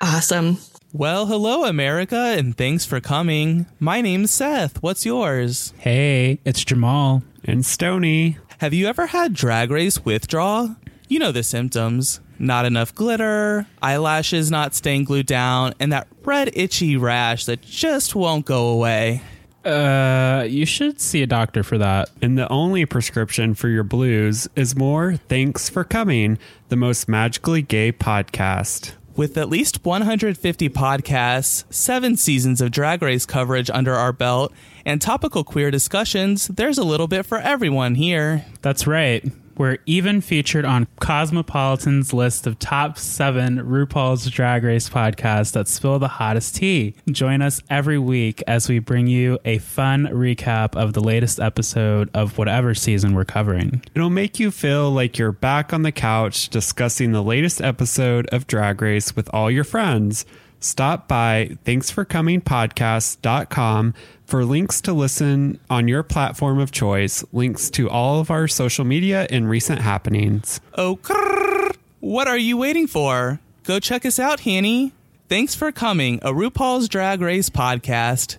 Awesome. 0.00 0.58
Well, 0.92 1.26
hello, 1.26 1.64
America, 1.64 2.16
and 2.16 2.56
thanks 2.56 2.84
for 2.84 3.00
coming. 3.00 3.66
My 3.80 4.00
name's 4.00 4.30
Seth. 4.30 4.80
What's 4.82 5.04
yours? 5.04 5.74
Hey, 5.78 6.40
it's 6.44 6.64
Jamal. 6.64 7.22
and 7.44 7.66
Stony. 7.66 8.38
Have 8.58 8.72
you 8.72 8.86
ever 8.86 9.06
had 9.06 9.34
drag 9.34 9.70
race 9.70 10.04
withdrawal? 10.04 10.76
You 11.08 11.18
know 11.18 11.32
the 11.32 11.42
symptoms 11.42 12.20
not 12.40 12.64
enough 12.64 12.94
glitter, 12.94 13.66
eyelashes 13.82 14.50
not 14.50 14.74
staying 14.74 15.04
glued 15.04 15.26
down, 15.26 15.74
and 15.78 15.92
that 15.92 16.08
red 16.24 16.50
itchy 16.54 16.96
rash 16.96 17.44
that 17.44 17.60
just 17.60 18.14
won't 18.14 18.46
go 18.46 18.68
away. 18.68 19.20
Uh, 19.64 20.46
you 20.48 20.64
should 20.64 21.00
see 21.00 21.22
a 21.22 21.26
doctor 21.26 21.62
for 21.62 21.78
that. 21.78 22.10
And 22.22 22.38
the 22.38 22.48
only 22.48 22.86
prescription 22.86 23.54
for 23.54 23.68
your 23.68 23.84
blues 23.84 24.48
is 24.56 24.74
more 24.74 25.16
Thanks 25.28 25.68
for 25.68 25.84
Coming, 25.84 26.38
the 26.68 26.76
most 26.76 27.08
magically 27.08 27.62
gay 27.62 27.92
podcast. 27.92 28.92
With 29.16 29.36
at 29.36 29.50
least 29.50 29.84
150 29.84 30.68
podcasts, 30.70 31.64
seven 31.68 32.16
seasons 32.16 32.60
of 32.60 32.70
drag 32.70 33.02
race 33.02 33.26
coverage 33.26 33.68
under 33.68 33.94
our 33.94 34.12
belt, 34.12 34.52
and 34.86 35.02
topical 35.02 35.44
queer 35.44 35.70
discussions, 35.70 36.48
there's 36.48 36.78
a 36.78 36.84
little 36.84 37.08
bit 37.08 37.26
for 37.26 37.38
everyone 37.38 37.96
here. 37.96 38.46
That's 38.62 38.86
right. 38.86 39.30
We're 39.60 39.78
even 39.84 40.22
featured 40.22 40.64
on 40.64 40.88
Cosmopolitan's 41.00 42.14
list 42.14 42.46
of 42.46 42.58
top 42.58 42.96
seven 42.96 43.58
RuPaul's 43.58 44.30
Drag 44.30 44.64
Race 44.64 44.88
podcasts 44.88 45.52
that 45.52 45.68
spill 45.68 45.98
the 45.98 46.08
hottest 46.08 46.56
tea. 46.56 46.94
Join 47.10 47.42
us 47.42 47.60
every 47.68 47.98
week 47.98 48.42
as 48.46 48.70
we 48.70 48.78
bring 48.78 49.06
you 49.06 49.38
a 49.44 49.58
fun 49.58 50.06
recap 50.06 50.76
of 50.76 50.94
the 50.94 51.02
latest 51.02 51.40
episode 51.40 52.08
of 52.14 52.38
whatever 52.38 52.74
season 52.74 53.14
we're 53.14 53.26
covering. 53.26 53.82
It'll 53.94 54.08
make 54.08 54.40
you 54.40 54.50
feel 54.50 54.90
like 54.90 55.18
you're 55.18 55.30
back 55.30 55.74
on 55.74 55.82
the 55.82 55.92
couch 55.92 56.48
discussing 56.48 57.12
the 57.12 57.22
latest 57.22 57.60
episode 57.60 58.28
of 58.28 58.46
Drag 58.46 58.80
Race 58.80 59.14
with 59.14 59.28
all 59.34 59.50
your 59.50 59.64
friends. 59.64 60.24
Stop 60.60 61.06
by 61.06 61.58
thanksforcomingpodcast.com 61.66 63.94
for 64.30 64.44
links 64.44 64.80
to 64.82 64.92
listen 64.92 65.58
on 65.68 65.88
your 65.88 66.04
platform 66.04 66.60
of 66.60 66.70
choice, 66.70 67.24
links 67.32 67.68
to 67.70 67.90
all 67.90 68.20
of 68.20 68.30
our 68.30 68.46
social 68.46 68.84
media 68.84 69.26
and 69.28 69.50
recent 69.50 69.80
happenings. 69.80 70.60
Oh, 70.74 70.96
crrr. 71.02 71.76
what 71.98 72.28
are 72.28 72.38
you 72.38 72.56
waiting 72.56 72.86
for? 72.86 73.40
Go 73.64 73.80
check 73.80 74.06
us 74.06 74.20
out, 74.20 74.40
Hanny. 74.40 74.92
Thanks 75.28 75.56
for 75.56 75.72
coming, 75.72 76.20
a 76.22 76.30
RuPaul's 76.30 76.88
Drag 76.88 77.20
Race 77.20 77.50
podcast. 77.50 78.38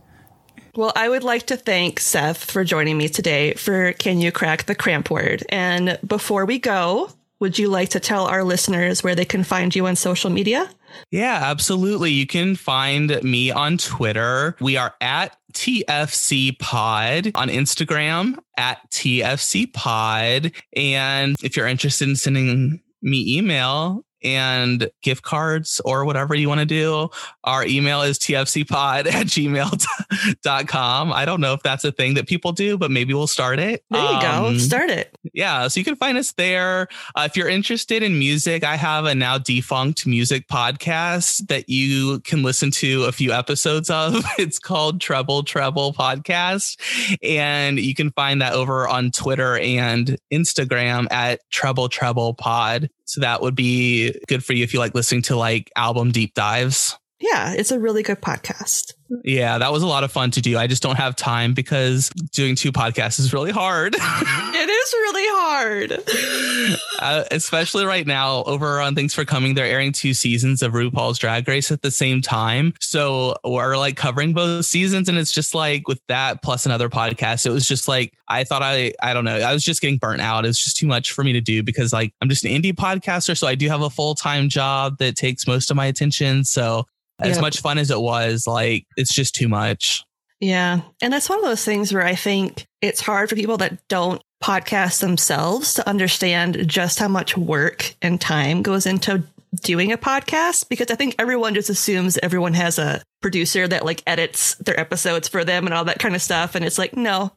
Well, 0.75 0.93
I 0.95 1.09
would 1.09 1.23
like 1.23 1.47
to 1.47 1.57
thank 1.57 1.99
Seth 1.99 2.49
for 2.49 2.63
joining 2.63 2.97
me 2.97 3.09
today 3.09 3.53
for 3.55 3.91
Can 3.91 4.19
You 4.19 4.31
Crack 4.31 4.65
the 4.65 4.75
Cramp 4.75 5.09
Word? 5.09 5.43
And 5.49 5.99
before 6.07 6.45
we 6.45 6.59
go, 6.59 7.09
would 7.41 7.57
you 7.57 7.69
like 7.69 7.89
to 7.89 7.99
tell 7.99 8.27
our 8.27 8.43
listeners 8.43 9.03
where 9.03 9.15
they 9.15 9.25
can 9.25 9.43
find 9.43 9.75
you 9.75 9.87
on 9.87 9.95
social 9.95 10.29
media? 10.29 10.69
Yeah, 11.09 11.39
absolutely. 11.43 12.11
You 12.11 12.27
can 12.27 12.55
find 12.55 13.21
me 13.23 13.51
on 13.51 13.77
Twitter. 13.77 14.55
We 14.59 14.77
are 14.77 14.93
at 15.01 15.35
TFC 15.51 16.57
Pod 16.59 17.31
on 17.35 17.49
Instagram 17.49 18.37
at 18.57 18.89
TFC 18.91 19.71
Pod. 19.71 20.51
And 20.75 21.35
if 21.43 21.55
you're 21.55 21.67
interested 21.67 22.07
in 22.07 22.15
sending 22.15 22.81
me 23.01 23.37
email 23.37 24.05
and 24.23 24.89
gift 25.01 25.23
cards 25.23 25.81
or 25.85 26.05
whatever 26.05 26.35
you 26.35 26.47
want 26.47 26.59
to 26.59 26.65
do, 26.65 27.09
our 27.43 27.65
email 27.65 28.01
is 28.01 28.17
tfcpod 28.19 29.07
at 29.07 29.25
gmail.com. 29.27 31.13
I 31.13 31.25
don't 31.25 31.41
know 31.41 31.53
if 31.53 31.63
that's 31.63 31.83
a 31.83 31.91
thing 31.91 32.13
that 32.15 32.27
people 32.27 32.51
do, 32.51 32.77
but 32.77 32.91
maybe 32.91 33.13
we'll 33.13 33.27
start 33.27 33.59
it. 33.59 33.83
There 33.89 34.01
you 34.01 34.21
go. 34.21 34.45
Um, 34.45 34.59
Start 34.59 34.89
it. 34.89 35.15
yeah, 35.33 35.67
so 35.67 35.79
you 35.79 35.83
can 35.83 35.95
find 35.95 36.17
us 36.17 36.31
there. 36.33 36.87
Uh, 37.15 37.27
if 37.29 37.35
you're 37.35 37.49
interested 37.49 38.03
in 38.03 38.17
music, 38.17 38.63
I 38.63 38.75
have 38.75 39.05
a 39.05 39.15
now 39.15 39.37
defunct 39.37 40.05
music 40.07 40.47
podcast 40.47 41.47
that 41.47 41.69
you 41.69 42.19
can 42.21 42.43
listen 42.43 42.71
to 42.71 43.05
a 43.05 43.11
few 43.11 43.31
episodes 43.31 43.89
of. 43.89 44.23
It's 44.37 44.57
called 44.59 45.01
Treble 45.01 45.43
Treble 45.43 45.93
Podcast. 45.93 46.77
And 47.21 47.79
you 47.79 47.93
can 47.93 48.11
find 48.11 48.41
that 48.41 48.53
over 48.53 48.87
on 48.87 49.11
Twitter 49.11 49.57
and 49.57 50.17
Instagram 50.33 51.11
at 51.11 51.41
Treble 51.51 51.89
Treble 51.89 52.33
Pod. 52.33 52.89
So 53.05 53.21
that 53.21 53.41
would 53.41 53.55
be 53.55 54.15
good 54.27 54.43
for 54.43 54.53
you 54.53 54.63
if 54.63 54.73
you 54.73 54.79
like 54.79 54.95
listening 54.95 55.21
to 55.23 55.35
like 55.35 55.71
album 55.75 56.11
deep 56.11 56.33
dives. 56.33 56.97
Yeah, 57.19 57.53
it's 57.53 57.71
a 57.71 57.79
really 57.79 58.03
good 58.03 58.21
podcast. 58.21 58.93
Yeah, 59.23 59.57
that 59.57 59.71
was 59.71 59.83
a 59.83 59.87
lot 59.87 60.03
of 60.03 60.11
fun 60.11 60.31
to 60.31 60.41
do. 60.41 60.57
I 60.57 60.67
just 60.67 60.81
don't 60.81 60.95
have 60.95 61.15
time 61.15 61.53
because 61.53 62.09
doing 62.31 62.55
two 62.55 62.71
podcasts 62.71 63.19
is 63.19 63.33
really 63.33 63.51
hard. 63.51 63.95
It 64.53 64.69
is 64.69 64.93
really 64.93 65.27
hard. 65.27 66.79
uh, 66.99 67.23
especially 67.31 67.83
right 67.85 68.05
now 68.05 68.43
over 68.43 68.79
on 68.79 68.93
Thanks 68.93 69.13
for 69.13 69.25
Coming. 69.25 69.55
They're 69.55 69.65
airing 69.65 69.91
two 69.91 70.13
seasons 70.13 70.61
of 70.61 70.73
RuPaul's 70.73 71.17
Drag 71.17 71.47
Race 71.47 71.71
at 71.71 71.81
the 71.81 71.89
same 71.89 72.21
time. 72.21 72.73
So 72.79 73.35
we're 73.43 73.75
like 73.77 73.95
covering 73.97 74.33
both 74.33 74.65
seasons. 74.65 75.09
And 75.09 75.17
it's 75.17 75.31
just 75.31 75.55
like 75.55 75.87
with 75.87 75.99
that 76.09 76.43
plus 76.43 76.67
another 76.67 76.89
podcast, 76.89 77.47
it 77.47 77.49
was 77.49 77.67
just 77.67 77.87
like, 77.87 78.13
I 78.27 78.43
thought 78.43 78.61
I, 78.61 78.93
I 79.01 79.13
don't 79.15 79.25
know, 79.25 79.37
I 79.37 79.51
was 79.51 79.63
just 79.63 79.81
getting 79.81 79.97
burnt 79.97 80.21
out. 80.21 80.45
It 80.45 80.49
was 80.49 80.59
just 80.59 80.77
too 80.77 80.87
much 80.87 81.11
for 81.11 81.23
me 81.23 81.33
to 81.33 81.41
do 81.41 81.63
because 81.63 81.91
like 81.91 82.13
I'm 82.21 82.29
just 82.29 82.45
an 82.45 82.51
indie 82.51 82.73
podcaster. 82.73 83.35
So 83.35 83.47
I 83.47 83.55
do 83.55 83.67
have 83.67 83.81
a 83.81 83.89
full 83.89 84.13
time 84.13 84.47
job 84.47 84.99
that 84.99 85.15
takes 85.15 85.47
most 85.47 85.71
of 85.71 85.77
my 85.77 85.87
attention. 85.87 86.43
So 86.43 86.85
as 87.21 87.35
Yep. 87.37 87.41
much 87.41 87.61
fun 87.61 87.77
as 87.77 87.91
it 87.91 87.99
was, 87.99 88.45
like 88.47 88.85
it's 88.97 89.13
just 89.13 89.35
too 89.35 89.47
much. 89.47 90.03
Yeah. 90.39 90.81
And 91.01 91.13
that's 91.13 91.29
one 91.29 91.37
of 91.37 91.45
those 91.45 91.63
things 91.63 91.93
where 91.93 92.05
I 92.05 92.15
think 92.15 92.65
it's 92.81 93.01
hard 93.01 93.29
for 93.29 93.35
people 93.35 93.57
that 93.57 93.87
don't 93.87 94.21
podcast 94.43 95.01
themselves 95.01 95.75
to 95.75 95.87
understand 95.87 96.67
just 96.67 96.97
how 96.97 97.07
much 97.07 97.37
work 97.37 97.93
and 98.01 98.19
time 98.19 98.63
goes 98.63 98.87
into 98.87 99.23
doing 99.61 99.91
a 99.91 99.97
podcast 99.97 100.67
because 100.69 100.89
I 100.89 100.95
think 100.95 101.13
everyone 101.19 101.53
just 101.53 101.69
assumes 101.69 102.17
everyone 102.23 102.53
has 102.55 102.79
a 102.79 103.03
producer 103.21 103.67
that 103.67 103.85
like 103.85 104.01
edits 104.07 104.55
their 104.55 104.79
episodes 104.79 105.27
for 105.27 105.43
them 105.43 105.65
and 105.67 105.75
all 105.75 105.85
that 105.85 105.99
kind 105.99 106.15
of 106.15 106.21
stuff. 106.23 106.55
And 106.55 106.65
it's 106.65 106.79
like, 106.79 106.95
no, 106.97 107.31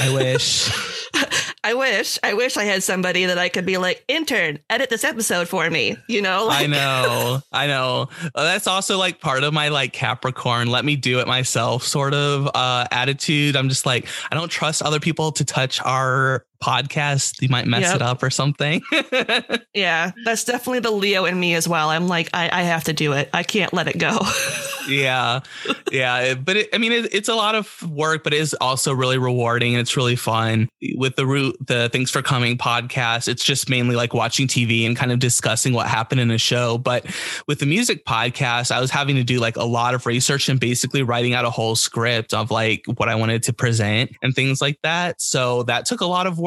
I 0.00 0.12
wish. 0.14 0.70
I 1.66 1.74
wish. 1.74 2.16
I 2.22 2.34
wish 2.34 2.56
I 2.56 2.62
had 2.62 2.84
somebody 2.84 3.24
that 3.26 3.38
I 3.38 3.48
could 3.48 3.66
be 3.66 3.76
like, 3.76 4.04
intern, 4.06 4.60
edit 4.70 4.88
this 4.88 5.02
episode 5.02 5.48
for 5.48 5.68
me. 5.68 5.96
You 6.06 6.22
know? 6.22 6.46
Like- 6.46 6.62
I 6.62 6.66
know. 6.68 7.40
I 7.52 7.66
know. 7.66 8.08
Uh, 8.36 8.44
that's 8.44 8.68
also 8.68 8.98
like 8.98 9.20
part 9.20 9.42
of 9.42 9.52
my 9.52 9.66
like 9.70 9.92
Capricorn, 9.92 10.70
let 10.70 10.84
me 10.84 10.94
do 10.94 11.18
it 11.18 11.26
myself 11.26 11.82
sort 11.82 12.14
of 12.14 12.48
uh 12.54 12.86
attitude. 12.92 13.56
I'm 13.56 13.68
just 13.68 13.84
like, 13.84 14.06
I 14.30 14.36
don't 14.36 14.48
trust 14.48 14.80
other 14.80 15.00
people 15.00 15.32
to 15.32 15.44
touch 15.44 15.82
our 15.82 16.46
podcast, 16.62 17.40
you 17.42 17.48
might 17.48 17.66
mess 17.66 17.82
yep. 17.82 17.96
it 17.96 18.02
up 18.02 18.22
or 18.22 18.30
something. 18.30 18.82
yeah, 19.74 20.12
that's 20.24 20.44
definitely 20.44 20.80
the 20.80 20.90
Leo 20.90 21.24
in 21.24 21.38
me 21.38 21.54
as 21.54 21.68
well. 21.68 21.88
I'm 21.90 22.08
like, 22.08 22.30
I, 22.34 22.48
I 22.52 22.62
have 22.62 22.84
to 22.84 22.92
do 22.92 23.12
it. 23.12 23.30
I 23.32 23.42
can't 23.42 23.72
let 23.72 23.88
it 23.88 23.98
go. 23.98 24.18
yeah, 24.88 25.40
yeah. 25.92 26.34
But 26.34 26.56
it, 26.56 26.68
I 26.72 26.78
mean, 26.78 26.92
it, 26.92 27.14
it's 27.14 27.28
a 27.28 27.34
lot 27.34 27.54
of 27.54 27.82
work, 27.90 28.24
but 28.24 28.32
it 28.32 28.40
is 28.40 28.54
also 28.60 28.92
really 28.92 29.18
rewarding 29.18 29.74
and 29.74 29.80
it's 29.80 29.96
really 29.96 30.16
fun. 30.16 30.68
With 30.94 31.16
the 31.16 31.26
root, 31.26 31.56
the 31.66 31.88
Thanks 31.92 32.10
for 32.10 32.22
Coming 32.22 32.56
podcast, 32.56 33.28
it's 33.28 33.44
just 33.44 33.68
mainly 33.68 33.96
like 33.96 34.14
watching 34.14 34.46
TV 34.46 34.86
and 34.86 34.96
kind 34.96 35.12
of 35.12 35.18
discussing 35.18 35.72
what 35.72 35.86
happened 35.86 36.20
in 36.20 36.30
a 36.30 36.38
show. 36.38 36.78
But 36.78 37.06
with 37.46 37.60
the 37.60 37.66
music 37.66 38.04
podcast, 38.04 38.70
I 38.70 38.80
was 38.80 38.90
having 38.90 39.16
to 39.16 39.24
do 39.24 39.38
like 39.40 39.56
a 39.56 39.64
lot 39.64 39.94
of 39.94 40.06
research 40.06 40.48
and 40.48 40.58
basically 40.58 41.02
writing 41.02 41.34
out 41.34 41.44
a 41.44 41.50
whole 41.50 41.76
script 41.76 42.34
of 42.34 42.50
like 42.50 42.84
what 42.96 43.08
I 43.08 43.14
wanted 43.14 43.42
to 43.44 43.52
present 43.52 44.12
and 44.22 44.34
things 44.34 44.60
like 44.60 44.78
that. 44.82 45.20
So 45.20 45.64
that 45.64 45.86
took 45.86 46.00
a 46.00 46.06
lot 46.06 46.26
of 46.26 46.38
work. 46.38 46.45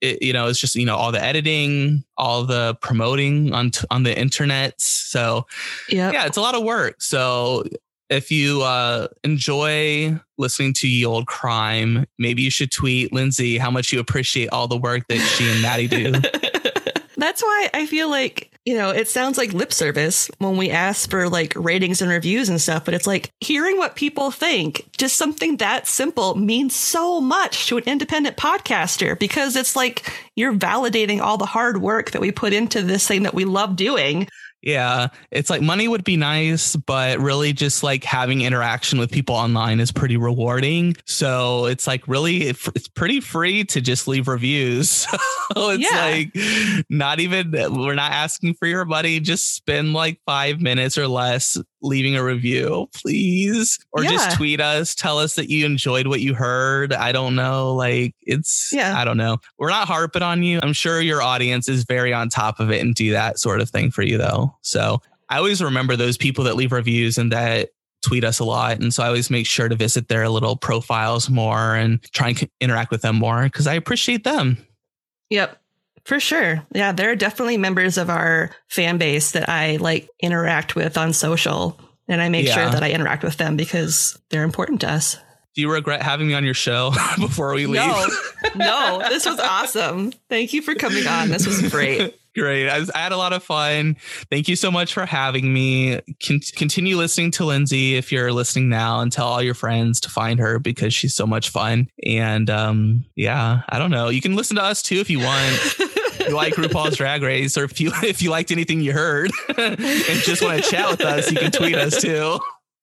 It, 0.00 0.22
you 0.22 0.32
know, 0.32 0.46
it's 0.46 0.60
just 0.60 0.74
you 0.74 0.86
know 0.86 0.96
all 0.96 1.12
the 1.12 1.22
editing, 1.22 2.04
all 2.16 2.44
the 2.44 2.76
promoting 2.80 3.52
on 3.52 3.70
t- 3.70 3.86
on 3.90 4.02
the 4.02 4.16
internet. 4.16 4.80
So 4.80 5.46
yep. 5.88 6.12
yeah, 6.12 6.26
it's 6.26 6.36
a 6.36 6.40
lot 6.40 6.54
of 6.54 6.62
work. 6.62 7.02
So 7.02 7.64
if 8.10 8.30
you 8.30 8.62
uh, 8.62 9.08
enjoy 9.24 10.18
listening 10.38 10.72
to 10.74 10.88
Ye 10.88 11.04
Olde 11.04 11.26
Crime, 11.26 12.06
maybe 12.18 12.42
you 12.42 12.50
should 12.50 12.70
tweet 12.70 13.12
Lindsay 13.12 13.58
how 13.58 13.70
much 13.70 13.92
you 13.92 14.00
appreciate 14.00 14.48
all 14.50 14.68
the 14.68 14.78
work 14.78 15.06
that 15.08 15.18
she 15.18 15.50
and 15.50 15.62
Maddie 15.62 15.88
do. 15.88 16.12
That's 17.16 17.42
why 17.42 17.68
I 17.74 17.86
feel 17.86 18.08
like 18.08 18.52
you 18.68 18.74
know, 18.74 18.90
it 18.90 19.08
sounds 19.08 19.38
like 19.38 19.54
lip 19.54 19.72
service 19.72 20.30
when 20.40 20.58
we 20.58 20.68
ask 20.68 21.08
for 21.08 21.30
like 21.30 21.54
ratings 21.56 22.02
and 22.02 22.10
reviews 22.10 22.50
and 22.50 22.60
stuff, 22.60 22.84
but 22.84 22.92
it's 22.92 23.06
like 23.06 23.30
hearing 23.40 23.78
what 23.78 23.96
people 23.96 24.30
think, 24.30 24.86
just 24.98 25.16
something 25.16 25.56
that 25.56 25.86
simple 25.86 26.34
means 26.34 26.76
so 26.76 27.18
much 27.18 27.66
to 27.68 27.78
an 27.78 27.84
independent 27.86 28.36
podcaster 28.36 29.18
because 29.18 29.56
it's 29.56 29.74
like 29.74 30.12
you're 30.36 30.52
validating 30.52 31.18
all 31.18 31.38
the 31.38 31.46
hard 31.46 31.80
work 31.80 32.10
that 32.10 32.20
we 32.20 32.30
put 32.30 32.52
into 32.52 32.82
this 32.82 33.08
thing 33.08 33.22
that 33.22 33.32
we 33.32 33.46
love 33.46 33.74
doing. 33.74 34.28
Yeah, 34.60 35.08
it's 35.30 35.50
like 35.50 35.62
money 35.62 35.86
would 35.86 36.02
be 36.02 36.16
nice, 36.16 36.74
but 36.74 37.20
really 37.20 37.52
just 37.52 37.82
like 37.82 38.02
having 38.02 38.40
interaction 38.40 38.98
with 38.98 39.10
people 39.10 39.36
online 39.36 39.78
is 39.78 39.92
pretty 39.92 40.16
rewarding. 40.16 40.96
So 41.06 41.66
it's 41.66 41.86
like 41.86 42.08
really, 42.08 42.48
it's 42.48 42.88
pretty 42.88 43.20
free 43.20 43.64
to 43.66 43.80
just 43.80 44.08
leave 44.08 44.28
reviews. 44.28 45.06
So 45.56 45.70
it's 45.70 45.90
yeah. 45.90 46.04
like 46.04 46.84
not 46.90 47.20
even, 47.20 47.52
we're 47.52 47.94
not 47.94 48.12
asking 48.12 48.52
for 48.54 48.66
your 48.66 48.84
money. 48.84 49.18
Just 49.18 49.54
spend 49.54 49.94
like 49.94 50.20
five 50.26 50.60
minutes 50.60 50.98
or 50.98 51.08
less 51.08 51.56
leaving 51.82 52.16
a 52.16 52.24
review, 52.24 52.88
please. 52.94 53.78
Or 53.92 54.02
yeah. 54.02 54.10
just 54.10 54.36
tweet 54.36 54.60
us, 54.60 54.94
tell 54.94 55.18
us 55.18 55.34
that 55.36 55.48
you 55.48 55.64
enjoyed 55.66 56.06
what 56.06 56.20
you 56.20 56.34
heard. 56.34 56.92
I 56.92 57.12
don't 57.12 57.34
know. 57.34 57.74
Like 57.74 58.14
it's, 58.22 58.72
yeah, 58.72 58.98
I 58.98 59.04
don't 59.04 59.16
know. 59.16 59.38
We're 59.58 59.70
not 59.70 59.88
harping 59.88 60.22
on 60.22 60.42
you. 60.42 60.60
I'm 60.62 60.72
sure 60.72 61.00
your 61.00 61.22
audience 61.22 61.68
is 61.68 61.84
very 61.84 62.12
on 62.12 62.28
top 62.28 62.60
of 62.60 62.70
it 62.70 62.80
and 62.80 62.94
do 62.94 63.12
that 63.12 63.38
sort 63.38 63.60
of 63.60 63.70
thing 63.70 63.90
for 63.90 64.02
you 64.02 64.18
though. 64.18 64.54
So 64.62 65.00
I 65.28 65.38
always 65.38 65.62
remember 65.62 65.96
those 65.96 66.16
people 66.16 66.44
that 66.44 66.56
leave 66.56 66.72
reviews 66.72 67.18
and 67.18 67.32
that 67.32 67.70
tweet 68.02 68.24
us 68.24 68.38
a 68.38 68.44
lot. 68.44 68.78
And 68.80 68.92
so 68.94 69.02
I 69.02 69.06
always 69.08 69.30
make 69.30 69.46
sure 69.46 69.68
to 69.68 69.74
visit 69.74 70.08
their 70.08 70.28
little 70.28 70.56
profiles 70.56 71.28
more 71.28 71.74
and 71.74 72.02
try 72.12 72.28
and 72.28 72.50
interact 72.60 72.90
with 72.90 73.02
them 73.02 73.16
more 73.16 73.42
because 73.44 73.66
I 73.66 73.74
appreciate 73.74 74.24
them. 74.24 74.58
Yep. 75.30 75.60
For 76.08 76.20
sure. 76.20 76.66
Yeah, 76.74 76.92
there 76.92 77.10
are 77.10 77.16
definitely 77.16 77.58
members 77.58 77.98
of 77.98 78.08
our 78.08 78.48
fan 78.68 78.96
base 78.96 79.32
that 79.32 79.46
I 79.46 79.76
like 79.76 80.08
interact 80.20 80.74
with 80.74 80.96
on 80.96 81.12
social. 81.12 81.78
And 82.08 82.22
I 82.22 82.30
make 82.30 82.46
yeah. 82.46 82.54
sure 82.54 82.70
that 82.70 82.82
I 82.82 82.92
interact 82.92 83.22
with 83.22 83.36
them 83.36 83.58
because 83.58 84.18
they're 84.30 84.42
important 84.42 84.80
to 84.80 84.90
us. 84.90 85.18
Do 85.54 85.60
you 85.60 85.70
regret 85.70 86.02
having 86.02 86.28
me 86.28 86.32
on 86.32 86.44
your 86.44 86.54
show 86.54 86.92
before 87.18 87.52
we 87.52 87.66
leave? 87.66 87.82
No, 87.82 88.06
no, 88.56 89.02
this 89.10 89.26
was 89.26 89.38
awesome. 89.38 90.12
Thank 90.30 90.54
you 90.54 90.62
for 90.62 90.74
coming 90.74 91.06
on. 91.06 91.28
This 91.28 91.46
was 91.46 91.60
great. 91.70 92.18
Great. 92.38 92.68
I, 92.68 92.78
was, 92.78 92.90
I, 92.90 92.98
had 92.98 93.10
a 93.10 93.16
lot 93.16 93.32
of 93.32 93.42
fun. 93.42 93.96
Thank 94.30 94.46
you 94.48 94.54
so 94.54 94.70
much 94.70 94.92
for 94.92 95.04
having 95.04 95.52
me. 95.52 96.00
Con- 96.24 96.40
continue 96.54 96.96
listening 96.96 97.32
to 97.32 97.44
Lindsay 97.44 97.96
if 97.96 98.12
you're 98.12 98.32
listening 98.32 98.68
now 98.68 99.00
and 99.00 99.10
tell 99.10 99.26
all 99.26 99.42
your 99.42 99.54
friends 99.54 99.98
to 100.00 100.10
find 100.10 100.38
her 100.38 100.60
because 100.60 100.94
she's 100.94 101.16
so 101.16 101.26
much 101.26 101.48
fun. 101.48 101.88
And 102.06 102.48
um, 102.48 103.04
yeah, 103.16 103.62
I 103.68 103.78
don't 103.80 103.90
know. 103.90 104.08
You 104.08 104.20
can 104.20 104.36
listen 104.36 104.56
to 104.56 104.62
us 104.62 104.82
too 104.82 104.96
if 104.96 105.10
you 105.10 105.18
want. 105.18 105.76
you 106.28 106.34
like 106.34 106.54
RuPaul's 106.54 106.96
Drag 106.96 107.22
Race, 107.22 107.56
or 107.56 107.64
if 107.64 107.80
you 107.80 107.90
if 108.02 108.22
you 108.22 108.30
liked 108.30 108.50
anything 108.50 108.80
you 108.80 108.92
heard 108.92 109.30
and 109.58 109.78
just 109.78 110.42
want 110.42 110.62
to 110.62 110.70
chat 110.70 110.90
with 110.90 111.00
us, 111.00 111.30
you 111.30 111.38
can 111.38 111.50
tweet 111.50 111.74
us 111.74 112.00
too. 112.00 112.38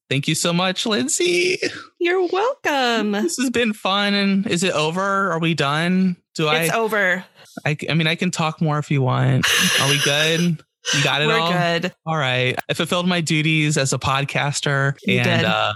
Thank 0.10 0.28
you 0.28 0.36
so 0.36 0.54
much, 0.54 0.86
Lindsay. 0.86 1.58
You're 2.00 2.28
welcome. 2.28 3.12
This 3.12 3.38
has 3.38 3.50
been 3.50 3.74
fun. 3.74 4.14
And 4.14 4.46
is 4.46 4.64
it 4.64 4.74
over? 4.74 5.32
Are 5.32 5.40
we 5.40 5.56
done? 5.56 6.16
Do 6.36 6.48
I? 6.48 6.64
It's 6.64 6.74
over. 6.76 7.26
I, 7.66 7.76
I 7.90 7.94
mean, 7.96 8.06
I 8.06 8.16
can 8.16 8.30
talk 8.30 8.62
more 8.62 8.78
if 8.78 8.92
you 8.92 9.02
want. 9.02 9.48
Are 9.82 9.90
we 9.90 10.00
good? 10.04 10.42
You 10.94 11.04
got 11.04 11.24
it 11.24 11.28
We're 11.28 11.40
all? 11.40 11.52
good. 11.52 11.96
All 12.06 12.18
right. 12.18 12.56
I 12.70 12.74
fulfilled 12.74 13.08
my 13.08 13.22
duties 13.22 13.78
as 13.78 13.94
a 13.94 13.98
podcaster 13.98 14.96
you 15.08 15.18
and 15.20 15.42
did. 15.42 15.46
uh, 15.46 15.74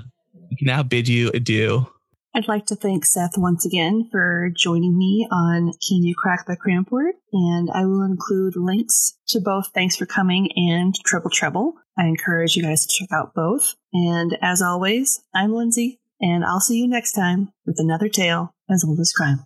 now 0.62 0.84
bid 0.84 1.08
you 1.08 1.32
adieu. 1.34 1.88
I'd 2.36 2.48
like 2.48 2.68
to 2.68 2.76
thank 2.76 3.06
Seth 3.06 3.38
once 3.38 3.66
again 3.66 4.08
for 4.12 4.52
joining 4.56 4.96
me 4.96 5.28
on 5.32 5.74
Can 5.88 6.04
You 6.04 6.14
Crack 6.16 6.46
the 6.46 6.56
Cramp 6.56 6.92
Word? 6.92 7.16
And 7.34 7.70
I 7.74 7.86
will 7.86 8.04
include 8.04 8.56
links 8.56 9.18
to 9.30 9.42
both 9.42 9.72
Thanks 9.74 9.96
for 9.96 10.06
Coming 10.06 10.50
and 10.56 10.94
Triple 11.06 11.32
Treble. 11.32 11.74
I 11.98 12.06
encourage 12.06 12.56
you 12.56 12.62
guys 12.62 12.86
to 12.86 12.94
check 12.94 13.10
out 13.12 13.34
both. 13.34 13.74
And 13.94 14.38
as 14.42 14.62
always, 14.62 15.22
I'm 15.34 15.54
Lindsay, 15.54 16.00
and 16.22 16.46
I'll 16.46 16.60
see 16.60 16.78
you 16.78 16.88
next 16.88 17.14
time 17.14 17.52
with 17.66 17.78
another 17.80 18.10
tale 18.10 18.54
as 18.70 18.86
old 18.88 19.00
as 19.00 19.12
crime. 19.12 19.46